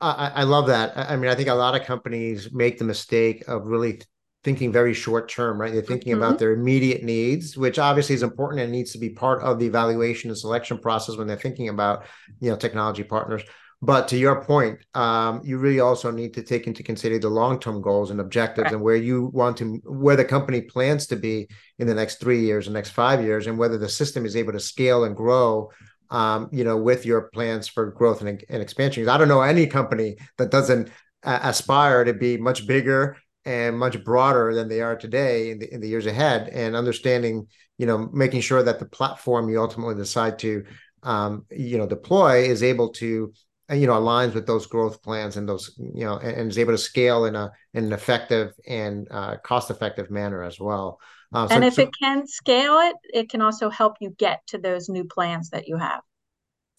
I, 0.00 0.32
I 0.34 0.42
love 0.42 0.66
that. 0.66 0.92
I 0.96 1.16
mean, 1.16 1.30
I 1.30 1.34
think 1.34 1.48
a 1.48 1.54
lot 1.54 1.74
of 1.74 1.86
companies 1.86 2.52
make 2.52 2.78
the 2.78 2.84
mistake 2.84 3.44
of 3.48 3.66
really 3.66 4.00
thinking 4.44 4.70
very 4.70 4.94
short 4.94 5.28
term, 5.28 5.60
right? 5.60 5.72
They're 5.72 5.82
thinking 5.82 6.12
mm-hmm. 6.12 6.22
about 6.22 6.38
their 6.38 6.52
immediate 6.52 7.02
needs, 7.02 7.56
which 7.56 7.78
obviously 7.78 8.14
is 8.14 8.22
important 8.22 8.62
and 8.62 8.70
needs 8.70 8.92
to 8.92 8.98
be 8.98 9.10
part 9.10 9.42
of 9.42 9.58
the 9.58 9.66
evaluation 9.66 10.30
and 10.30 10.38
selection 10.38 10.78
process 10.78 11.16
when 11.16 11.26
they're 11.26 11.36
thinking 11.36 11.68
about, 11.68 12.04
you 12.40 12.50
know, 12.50 12.56
technology 12.56 13.02
partners. 13.02 13.42
But 13.82 14.08
to 14.08 14.16
your 14.16 14.42
point, 14.42 14.78
um, 14.94 15.42
you 15.44 15.58
really 15.58 15.80
also 15.80 16.10
need 16.10 16.32
to 16.34 16.42
take 16.42 16.66
into 16.66 16.82
consideration 16.82 17.20
the 17.20 17.28
long-term 17.28 17.82
goals 17.82 18.10
and 18.10 18.20
objectives 18.20 18.64
right. 18.64 18.72
and 18.72 18.82
where 18.82 18.96
you 18.96 19.26
want 19.34 19.58
to, 19.58 19.80
where 19.84 20.16
the 20.16 20.24
company 20.24 20.62
plans 20.62 21.06
to 21.08 21.16
be 21.16 21.48
in 21.78 21.86
the 21.86 21.94
next 21.94 22.18
three 22.18 22.40
years, 22.40 22.66
the 22.66 22.72
next 22.72 22.90
five 22.90 23.22
years, 23.22 23.46
and 23.46 23.58
whether 23.58 23.76
the 23.76 23.88
system 23.88 24.24
is 24.24 24.34
able 24.34 24.52
to 24.52 24.60
scale 24.60 25.04
and 25.04 25.14
grow 25.14 25.70
um, 26.10 26.48
you 26.52 26.64
know, 26.64 26.76
with 26.76 27.04
your 27.04 27.22
plans 27.32 27.68
for 27.68 27.90
growth 27.90 28.22
and, 28.22 28.44
and 28.48 28.62
expansion. 28.62 29.08
I 29.08 29.18
don't 29.18 29.28
know 29.28 29.42
any 29.42 29.66
company 29.66 30.16
that 30.38 30.50
doesn't 30.50 30.88
uh, 31.24 31.40
aspire 31.42 32.04
to 32.04 32.14
be 32.14 32.36
much 32.36 32.66
bigger 32.66 33.16
and 33.44 33.78
much 33.78 34.02
broader 34.04 34.54
than 34.54 34.68
they 34.68 34.80
are 34.80 34.96
today 34.96 35.50
in 35.50 35.58
the, 35.58 35.72
in 35.72 35.80
the 35.80 35.88
years 35.88 36.06
ahead 36.06 36.48
and 36.48 36.74
understanding 36.74 37.46
you 37.78 37.86
know 37.86 38.08
making 38.12 38.40
sure 38.40 38.62
that 38.62 38.78
the 38.78 38.86
platform 38.86 39.48
you 39.48 39.60
ultimately 39.60 39.94
decide 39.94 40.38
to 40.38 40.64
um, 41.02 41.46
you 41.50 41.78
know 41.78 41.86
deploy 41.86 42.42
is 42.42 42.62
able 42.62 42.90
to 42.90 43.32
you 43.70 43.86
know 43.86 43.94
aligns 43.94 44.34
with 44.34 44.46
those 44.46 44.66
growth 44.66 45.02
plans 45.02 45.36
and 45.36 45.48
those 45.48 45.74
you 45.78 46.04
know 46.04 46.16
and, 46.18 46.36
and 46.36 46.50
is 46.50 46.58
able 46.58 46.72
to 46.72 46.78
scale 46.78 47.24
in 47.24 47.34
a 47.34 47.50
in 47.74 47.84
an 47.84 47.92
effective 47.92 48.52
and 48.66 49.08
uh, 49.10 49.36
cost 49.38 49.70
effective 49.70 50.10
manner 50.10 50.42
as 50.42 50.60
well 50.60 50.98
uh, 51.34 51.48
so, 51.48 51.54
and 51.54 51.64
if 51.64 51.74
so, 51.74 51.82
it 51.82 51.90
can 52.00 52.26
scale 52.26 52.78
it 52.78 52.96
it 53.12 53.28
can 53.28 53.40
also 53.40 53.68
help 53.68 53.96
you 54.00 54.10
get 54.18 54.40
to 54.46 54.58
those 54.58 54.88
new 54.88 55.04
plans 55.04 55.50
that 55.50 55.66
you 55.66 55.76
have 55.76 56.00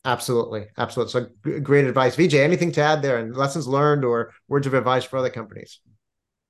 absolutely 0.06 0.68
absolutely 0.78 1.12
so 1.12 1.60
great 1.60 1.86
advice 1.86 2.16
vijay 2.16 2.44
anything 2.44 2.72
to 2.72 2.82
add 2.82 3.02
there 3.02 3.18
and 3.18 3.36
lessons 3.36 3.68
learned 3.68 4.06
or 4.06 4.34
words 4.48 4.66
of 4.66 4.74
advice 4.74 5.04
for 5.04 5.18
other 5.18 5.30
companies 5.30 5.82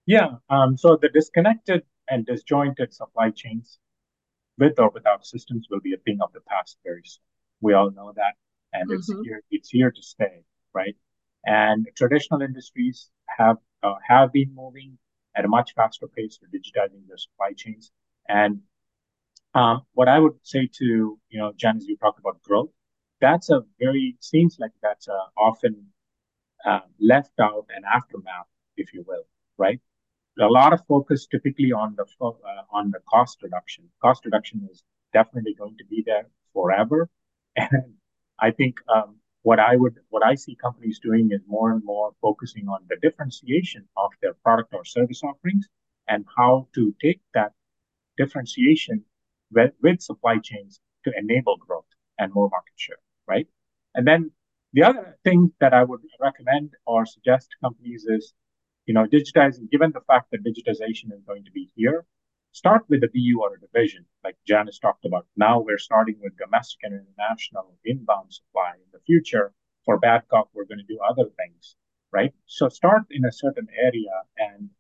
yeah. 0.08 0.30
Um, 0.50 0.78
so 0.78 0.97
the 1.00 1.10
disconnected 1.10 1.84
and 2.10 2.26
disjointed 2.26 2.93
supply 2.93 3.30
chains 3.30 3.78
with 4.58 4.80
or 4.80 4.89
without 4.89 5.26
systems 5.26 5.67
will 5.69 5.82
be 5.82 5.93
a 5.93 5.97
thing 5.97 6.19
of 6.21 6.32
the 6.34 6.39
past 6.50 6.78
very 6.84 7.02
soon. 7.04 7.21
We 7.60 7.73
all 7.73 7.91
know 7.91 8.13
that. 8.15 8.36
And 8.73 8.89
mm-hmm. 8.89 8.99
it's 8.99 9.08
here, 9.23 9.43
it's 9.51 9.69
here 9.69 9.91
to 9.91 10.01
stay, 10.03 10.43
right? 10.73 10.95
And 11.45 11.88
traditional 11.95 12.41
industries 12.41 13.10
have 13.38 13.58
uh, 13.84 13.95
have 14.08 14.32
been 14.32 14.53
moving 14.53 14.97
at 15.36 15.45
a 15.45 15.47
much 15.47 15.73
faster 15.75 16.08
pace 16.08 16.38
to 16.39 16.45
digitizing 16.45 17.08
their 17.08 17.17
supply 17.17 17.53
chains. 17.56 17.91
And 18.27 18.62
um, 19.53 19.84
what 19.93 20.08
I 20.08 20.19
would 20.19 20.34
say 20.43 20.67
to 20.80 20.86
you 21.30 21.39
know, 21.39 21.53
Jan, 21.56 21.77
as 21.77 21.86
you 21.86 21.97
talked 21.97 22.19
about 22.19 22.41
growth, 22.43 22.69
that's 23.21 23.49
a 23.49 23.62
very 23.80 24.17
seems 24.19 24.58
like 24.60 24.71
that's 24.82 25.08
often 25.38 25.88
uh, 26.65 26.82
left 26.99 27.39
out 27.39 27.67
and 27.73 27.86
aftermath, 27.86 28.47
if 28.75 28.93
you 28.93 29.03
will, 29.08 29.23
right? 29.58 29.80
a 30.39 30.47
lot 30.47 30.73
of 30.73 30.86
focus 30.88 31.27
typically 31.27 31.71
on 31.71 31.95
the 31.95 32.06
uh, 32.21 32.32
on 32.71 32.91
the 32.91 32.99
cost 33.10 33.41
reduction. 33.41 33.86
Cost 34.01 34.25
reduction 34.25 34.67
is 34.71 34.84
definitely 35.13 35.56
going 35.56 35.77
to 35.77 35.86
be 35.86 36.03
there 36.06 36.27
forever, 36.53 37.10
and 37.56 37.93
I 38.39 38.52
think 38.52 38.80
um, 38.93 39.17
what 39.43 39.60
I 39.60 39.76
would 39.76 39.95
what 40.10 40.26
I 40.26 40.36
see 40.36 40.56
companies 40.56 41.00
doing 41.00 41.30
is 41.32 41.41
more 41.47 41.71
and 41.71 41.84
more 41.84 42.12
focusing 42.21 42.67
on 42.67 42.80
the 42.89 42.97
differentiation 43.02 43.88
of 43.95 44.12
their 44.21 44.34
product 44.34 44.73
or 44.73 44.84
service 44.86 45.21
offerings 45.23 45.67
and 46.08 46.26
how 46.38 46.67
to 46.76 46.93
take 47.02 47.21
that 47.34 47.54
differentiation 48.17 49.04
with, 49.52 49.71
with 49.82 50.02
supply 50.02 50.38
chains 50.39 50.80
to 51.06 51.12
enable 51.17 51.58
growth 51.58 51.86
and 52.17 52.34
more 52.34 52.50
market 52.50 52.73
share, 52.76 52.97
right? 53.28 53.47
And 53.95 54.08
then 54.08 54.32
the 54.73 54.84
other 54.84 55.17
thing 55.23 55.52
that 55.60 55.73
I 55.73 55.84
would 55.84 56.02
recommend 56.19 56.71
or 56.86 57.06
suggest 57.06 57.50
companies 57.62 58.06
is 58.08 58.34
you 58.88 58.93
know, 58.93 59.06
digitizing, 59.06 59.69
given 59.69 59.91
the 59.91 60.02
fact 60.08 60.32
that 60.32 60.43
digitization 60.43 61.13
is 61.13 61.21
going 61.28 61.43
to 61.43 61.52
be 61.52 61.69
here, 61.76 62.06
start 62.58 62.84
with 62.89 63.04
a 63.04 63.08
BU 63.13 63.39
or 63.39 63.54
a 63.54 63.60
division, 63.60 64.04
like 64.24 64.36
Janice 64.48 64.80
talked 64.80 65.06
about. 65.06 65.28
Now 65.36 65.60
we're 65.60 65.78
starting 65.78 66.17
with 66.20 66.38
domestic 66.38 66.80
and 66.84 66.93
international 66.93 67.78
inbound 67.86 68.34
supply. 68.34 68.72
In 68.84 68.89
the 68.91 69.00
future, 69.06 69.54
for 69.86 70.00
Badcock, 70.00 70.48
we're 70.54 70.65
going 70.65 70.84
to 70.86 70.93
do 70.93 71.00
other 71.08 71.30
things, 71.38 71.76
right? 72.12 72.34
So 72.48 72.67
start 72.67 73.04
in 73.12 73.26
a 73.26 73.32
certain 73.32 73.67
area 73.78 74.15
and 74.38 74.72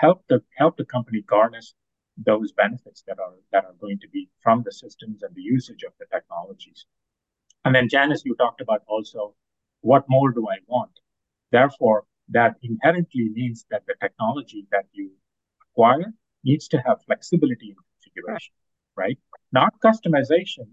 help 0.00 0.24
the 0.28 0.42
help 0.56 0.78
the 0.78 0.86
company 0.86 1.20
garnish 1.20 1.74
those 2.16 2.50
benefits 2.52 3.02
that 3.06 3.18
are 3.18 3.34
that 3.52 3.66
are 3.66 3.76
going 3.78 3.98
to 4.00 4.08
be 4.08 4.30
from 4.40 4.62
the 4.62 4.72
systems 4.72 5.22
and 5.22 5.34
the 5.34 5.42
usage 5.56 5.82
of 5.82 5.92
the 6.00 6.06
technologies. 6.06 6.86
And 7.64 7.74
then 7.74 7.90
Janice, 7.90 8.22
you 8.24 8.34
talked 8.36 8.62
about 8.62 8.82
also 8.86 9.34
what 9.82 10.04
more 10.08 10.30
do 10.32 10.48
I 10.48 10.58
want? 10.66 10.94
Therefore, 11.52 12.04
that 12.30 12.56
inherently 12.62 13.28
means 13.40 13.66
that 13.70 13.84
the 13.86 13.96
technology 14.00 14.66
that 14.72 14.86
you 14.92 15.12
acquire 15.62 16.12
needs 16.44 16.68
to 16.68 16.78
have 16.86 17.02
flexibility 17.06 17.70
in 17.70 17.76
configuration, 17.92 18.54
right? 18.96 19.18
Not 19.52 19.74
customization, 19.84 20.68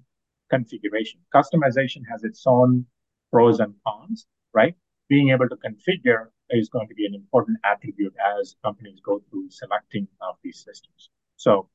configuration. 0.50 1.20
Customization 1.34 2.02
has 2.10 2.24
its 2.24 2.44
own 2.46 2.86
pros 3.32 3.60
and 3.60 3.74
cons, 3.86 4.26
right? 4.54 4.76
Being 5.10 5.30
able 5.32 5.50
to 5.50 5.56
configure 5.56 6.28
is 6.50 6.70
going 6.70 6.88
to 6.88 6.96
be 6.96 7.06
an 7.06 7.16
important 7.16 7.58
attribute 7.64 8.14
as 8.40 8.56
companies 8.64 9.00
go 9.04 9.22
through 9.30 9.50
selecting 9.50 10.08
of 10.22 10.36
these 10.44 10.64
systems. 10.64 11.10
So, 11.38 11.70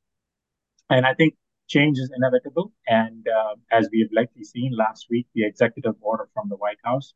and 0.88 1.06
I 1.06 1.14
think 1.14 1.34
change 1.68 1.98
is 1.98 2.10
inevitable. 2.14 2.72
And 2.86 3.26
uh, 3.28 3.54
as 3.70 3.88
we 3.92 4.00
have 4.00 4.10
likely 4.12 4.44
seen 4.44 4.72
last 4.76 5.06
week, 5.10 5.26
the 5.34 5.44
executive 5.44 5.94
order 6.00 6.28
from 6.34 6.48
the 6.48 6.56
White 6.56 6.78
House 6.84 7.14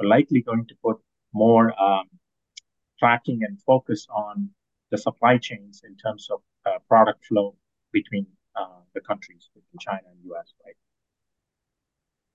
are 0.00 0.06
likely 0.06 0.42
going 0.42 0.66
to 0.66 0.74
put 0.82 0.98
more 1.32 1.72
um, 1.80 2.08
tracking 2.98 3.40
and 3.42 3.60
focus 3.62 4.06
on 4.10 4.50
the 4.94 4.98
supply 4.98 5.36
chains 5.38 5.82
in 5.84 5.96
terms 5.96 6.28
of 6.30 6.40
uh, 6.66 6.78
product 6.88 7.26
flow 7.26 7.56
between 7.92 8.26
uh, 8.54 8.78
the 8.94 9.00
countries, 9.00 9.50
between 9.52 9.78
China 9.80 10.06
and 10.08 10.18
US, 10.30 10.52
right? 10.64 10.76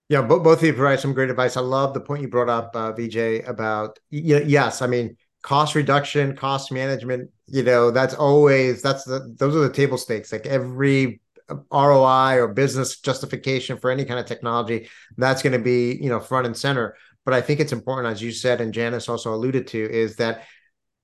Yeah, 0.09 0.23
both, 0.23 0.43
both 0.43 0.59
of 0.59 0.65
you 0.65 0.73
provide 0.73 0.99
some 0.99 1.13
great 1.13 1.29
advice. 1.29 1.55
I 1.55 1.61
love 1.61 1.93
the 1.93 2.01
point 2.01 2.21
you 2.21 2.27
brought 2.27 2.49
up, 2.49 2.75
uh, 2.75 2.91
Vijay, 2.91 3.47
about 3.47 3.97
know, 4.11 4.43
yes, 4.45 4.81
I 4.81 4.87
mean 4.87 5.15
cost 5.41 5.73
reduction, 5.73 6.35
cost 6.35 6.69
management. 6.71 7.29
You 7.47 7.63
know, 7.63 7.91
that's 7.91 8.13
always 8.13 8.81
that's 8.81 9.05
the 9.05 9.33
those 9.37 9.55
are 9.55 9.59
the 9.59 9.73
table 9.81 9.97
stakes. 9.97 10.33
Like 10.33 10.45
every 10.45 11.21
ROI 11.71 12.39
or 12.39 12.49
business 12.49 12.99
justification 12.99 13.77
for 13.77 13.89
any 13.89 14.03
kind 14.03 14.19
of 14.19 14.25
technology, 14.25 14.89
that's 15.17 15.41
going 15.41 15.53
to 15.53 15.63
be 15.63 15.97
you 16.01 16.09
know 16.09 16.19
front 16.19 16.45
and 16.45 16.57
center. 16.57 16.97
But 17.23 17.33
I 17.35 17.41
think 17.41 17.59
it's 17.59 17.73
important, 17.73 18.11
as 18.11 18.21
you 18.21 18.31
said, 18.31 18.59
and 18.59 18.73
Janice 18.73 19.07
also 19.07 19.33
alluded 19.33 19.67
to, 19.67 19.79
is 19.79 20.15
that 20.17 20.45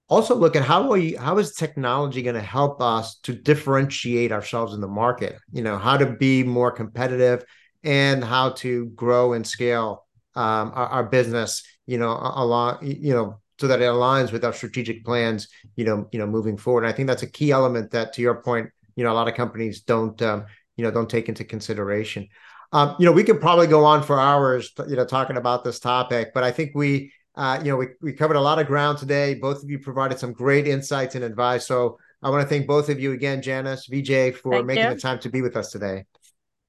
also 0.08 0.36
look 0.36 0.56
at 0.56 0.64
how 0.64 0.92
we 0.92 1.16
how 1.16 1.38
is 1.38 1.54
technology 1.54 2.22
going 2.22 2.36
to 2.36 2.42
help 2.42 2.82
us 2.82 3.16
to 3.24 3.34
differentiate 3.34 4.32
ourselves 4.32 4.74
in 4.74 4.82
the 4.82 4.88
market. 4.88 5.38
You 5.52 5.64
know, 5.64 5.78
how 5.78 5.98
to 5.98 6.06
be 6.06 6.44
more 6.44 6.72
competitive 6.72 7.44
and 7.84 8.24
how 8.24 8.52
to 8.52 8.88
grow 8.88 9.34
and 9.34 9.46
scale 9.46 10.06
um, 10.36 10.72
our, 10.74 10.88
our 10.88 11.04
business. 11.04 11.64
You 11.88 11.98
know, 11.98 12.12
along 12.12 12.80
you 12.82 13.14
know 13.14 13.40
so 13.60 13.68
that 13.68 13.82
it 13.82 13.86
aligns 13.86 14.32
with 14.32 14.44
our 14.44 14.54
strategic 14.54 15.06
plans. 15.06 15.48
You 15.76 15.86
know, 15.86 16.08
you 16.12 16.20
know, 16.20 16.28
moving 16.28 16.58
forward. 16.58 16.84
And 16.84 16.94
I 16.94 16.96
think 16.96 17.08
that's 17.08 17.24
a 17.24 17.30
key 17.30 17.52
element 17.52 17.92
that, 17.92 18.14
to 18.14 18.22
your 18.22 18.42
point, 18.42 18.70
you 18.96 19.04
know, 19.04 19.12
a 19.12 19.14
lot 19.14 19.28
of 19.28 19.36
companies 19.36 19.82
don't 19.82 20.20
um, 20.22 20.46
you 20.78 20.84
know 20.84 20.92
don't 20.92 21.10
take 21.10 21.30
into 21.30 21.44
consideration. 21.44 22.28
Um, 22.72 22.96
you 23.00 23.06
know, 23.06 23.12
we 23.12 23.24
could 23.24 23.40
probably 23.40 23.68
go 23.68 23.86
on 23.86 24.04
for 24.04 24.20
hours, 24.20 24.72
you 24.88 24.96
know, 24.96 25.06
talking 25.06 25.38
about 25.38 25.64
this 25.64 25.80
topic, 25.80 26.32
but 26.34 26.44
I 26.44 26.52
think 26.52 26.72
we, 26.76 27.14
uh, 27.38 27.60
you 27.64 27.72
know, 27.72 27.78
we, 27.78 27.88
we 28.02 28.14
covered 28.14 28.38
a 28.38 28.42
lot 28.42 28.60
of 28.60 28.68
ground 28.68 28.98
today. 28.98 29.36
Both 29.36 29.64
of 29.64 29.70
you 29.70 29.80
provided 29.80 30.20
some 30.20 30.34
great 30.34 30.68
insights 30.68 31.16
and 31.16 31.24
advice. 31.24 31.68
So 31.68 31.98
I 32.24 32.30
want 32.30 32.44
to 32.44 32.48
thank 32.48 32.68
both 32.68 32.90
of 32.90 33.00
you 33.00 33.12
again, 33.12 33.42
Janice, 33.42 33.88
Vijay, 33.88 34.36
for 34.36 34.54
thank 34.54 34.66
making 34.66 34.84
you. 34.84 34.94
the 34.94 35.00
time 35.00 35.20
to 35.20 35.30
be 35.30 35.42
with 35.42 35.56
us 35.58 35.72
today. 35.72 36.06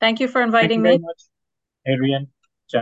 Thank 0.00 0.20
you 0.20 0.28
for 0.28 0.42
inviting 0.42 0.84
you 0.84 0.90
me. 0.90 0.98
Much, 0.98 1.22
Adrian. 1.86 2.28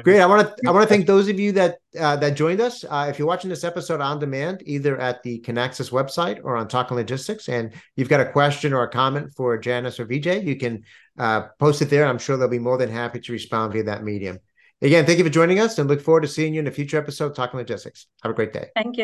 Great. 0.03 0.21
I 0.21 0.27
want 0.27 0.49
to 0.49 0.63
I 0.67 0.71
want 0.71 0.83
to 0.83 0.89
thank 0.89 1.07
those 1.07 1.29
of 1.29 1.39
you 1.39 1.53
that 1.53 1.77
uh, 2.01 2.17
that 2.17 2.31
joined 2.31 2.63
us. 2.63 2.85
Uh, 2.89 3.07
if 3.11 3.19
you're 3.19 3.29
watching 3.29 3.51
this 3.51 3.65
episode 3.65 4.01
on 4.01 4.19
demand, 4.19 4.63
either 4.65 4.99
at 4.99 5.23
the 5.23 5.41
Kinaxis 5.41 5.91
website 5.91 6.41
or 6.43 6.57
on 6.57 6.69
Talking 6.69 6.97
Logistics, 6.97 7.51
and 7.51 7.71
you've 7.95 8.09
got 8.09 8.21
a 8.21 8.33
question 8.33 8.73
or 8.73 8.85
a 8.85 8.89
comment 8.89 9.35
for 9.37 9.59
Janice 9.59 10.01
or 10.01 10.07
Vijay, 10.07 10.43
you 10.43 10.57
can 10.57 10.85
uh, 11.19 11.49
post 11.59 11.83
it 11.83 11.91
there. 11.91 12.07
I'm 12.07 12.19
sure 12.19 12.39
they'll 12.39 12.49
be 12.49 12.59
more 12.59 12.79
than 12.79 12.89
happy 12.89 13.21
to 13.21 13.33
respond 13.33 13.75
via 13.75 13.83
that 13.85 14.03
medium. 14.03 14.39
Again, 14.85 15.07
thank 15.07 15.17
you 15.17 15.25
for 15.25 15.31
joining 15.31 15.61
us, 15.61 15.79
and 15.79 15.89
look 15.89 16.03
forward 16.03 16.21
to 16.21 16.29
seeing 16.29 16.53
you 16.53 16.61
in 16.61 16.67
a 16.67 16.71
future 16.71 16.99
episode 16.99 17.35
Talking 17.35 17.59
Logistics. 17.59 18.07
Have 18.23 18.33
a 18.33 18.35
great 18.35 18.53
day. 18.53 18.69
Thank 18.75 18.99
you. 18.99 19.03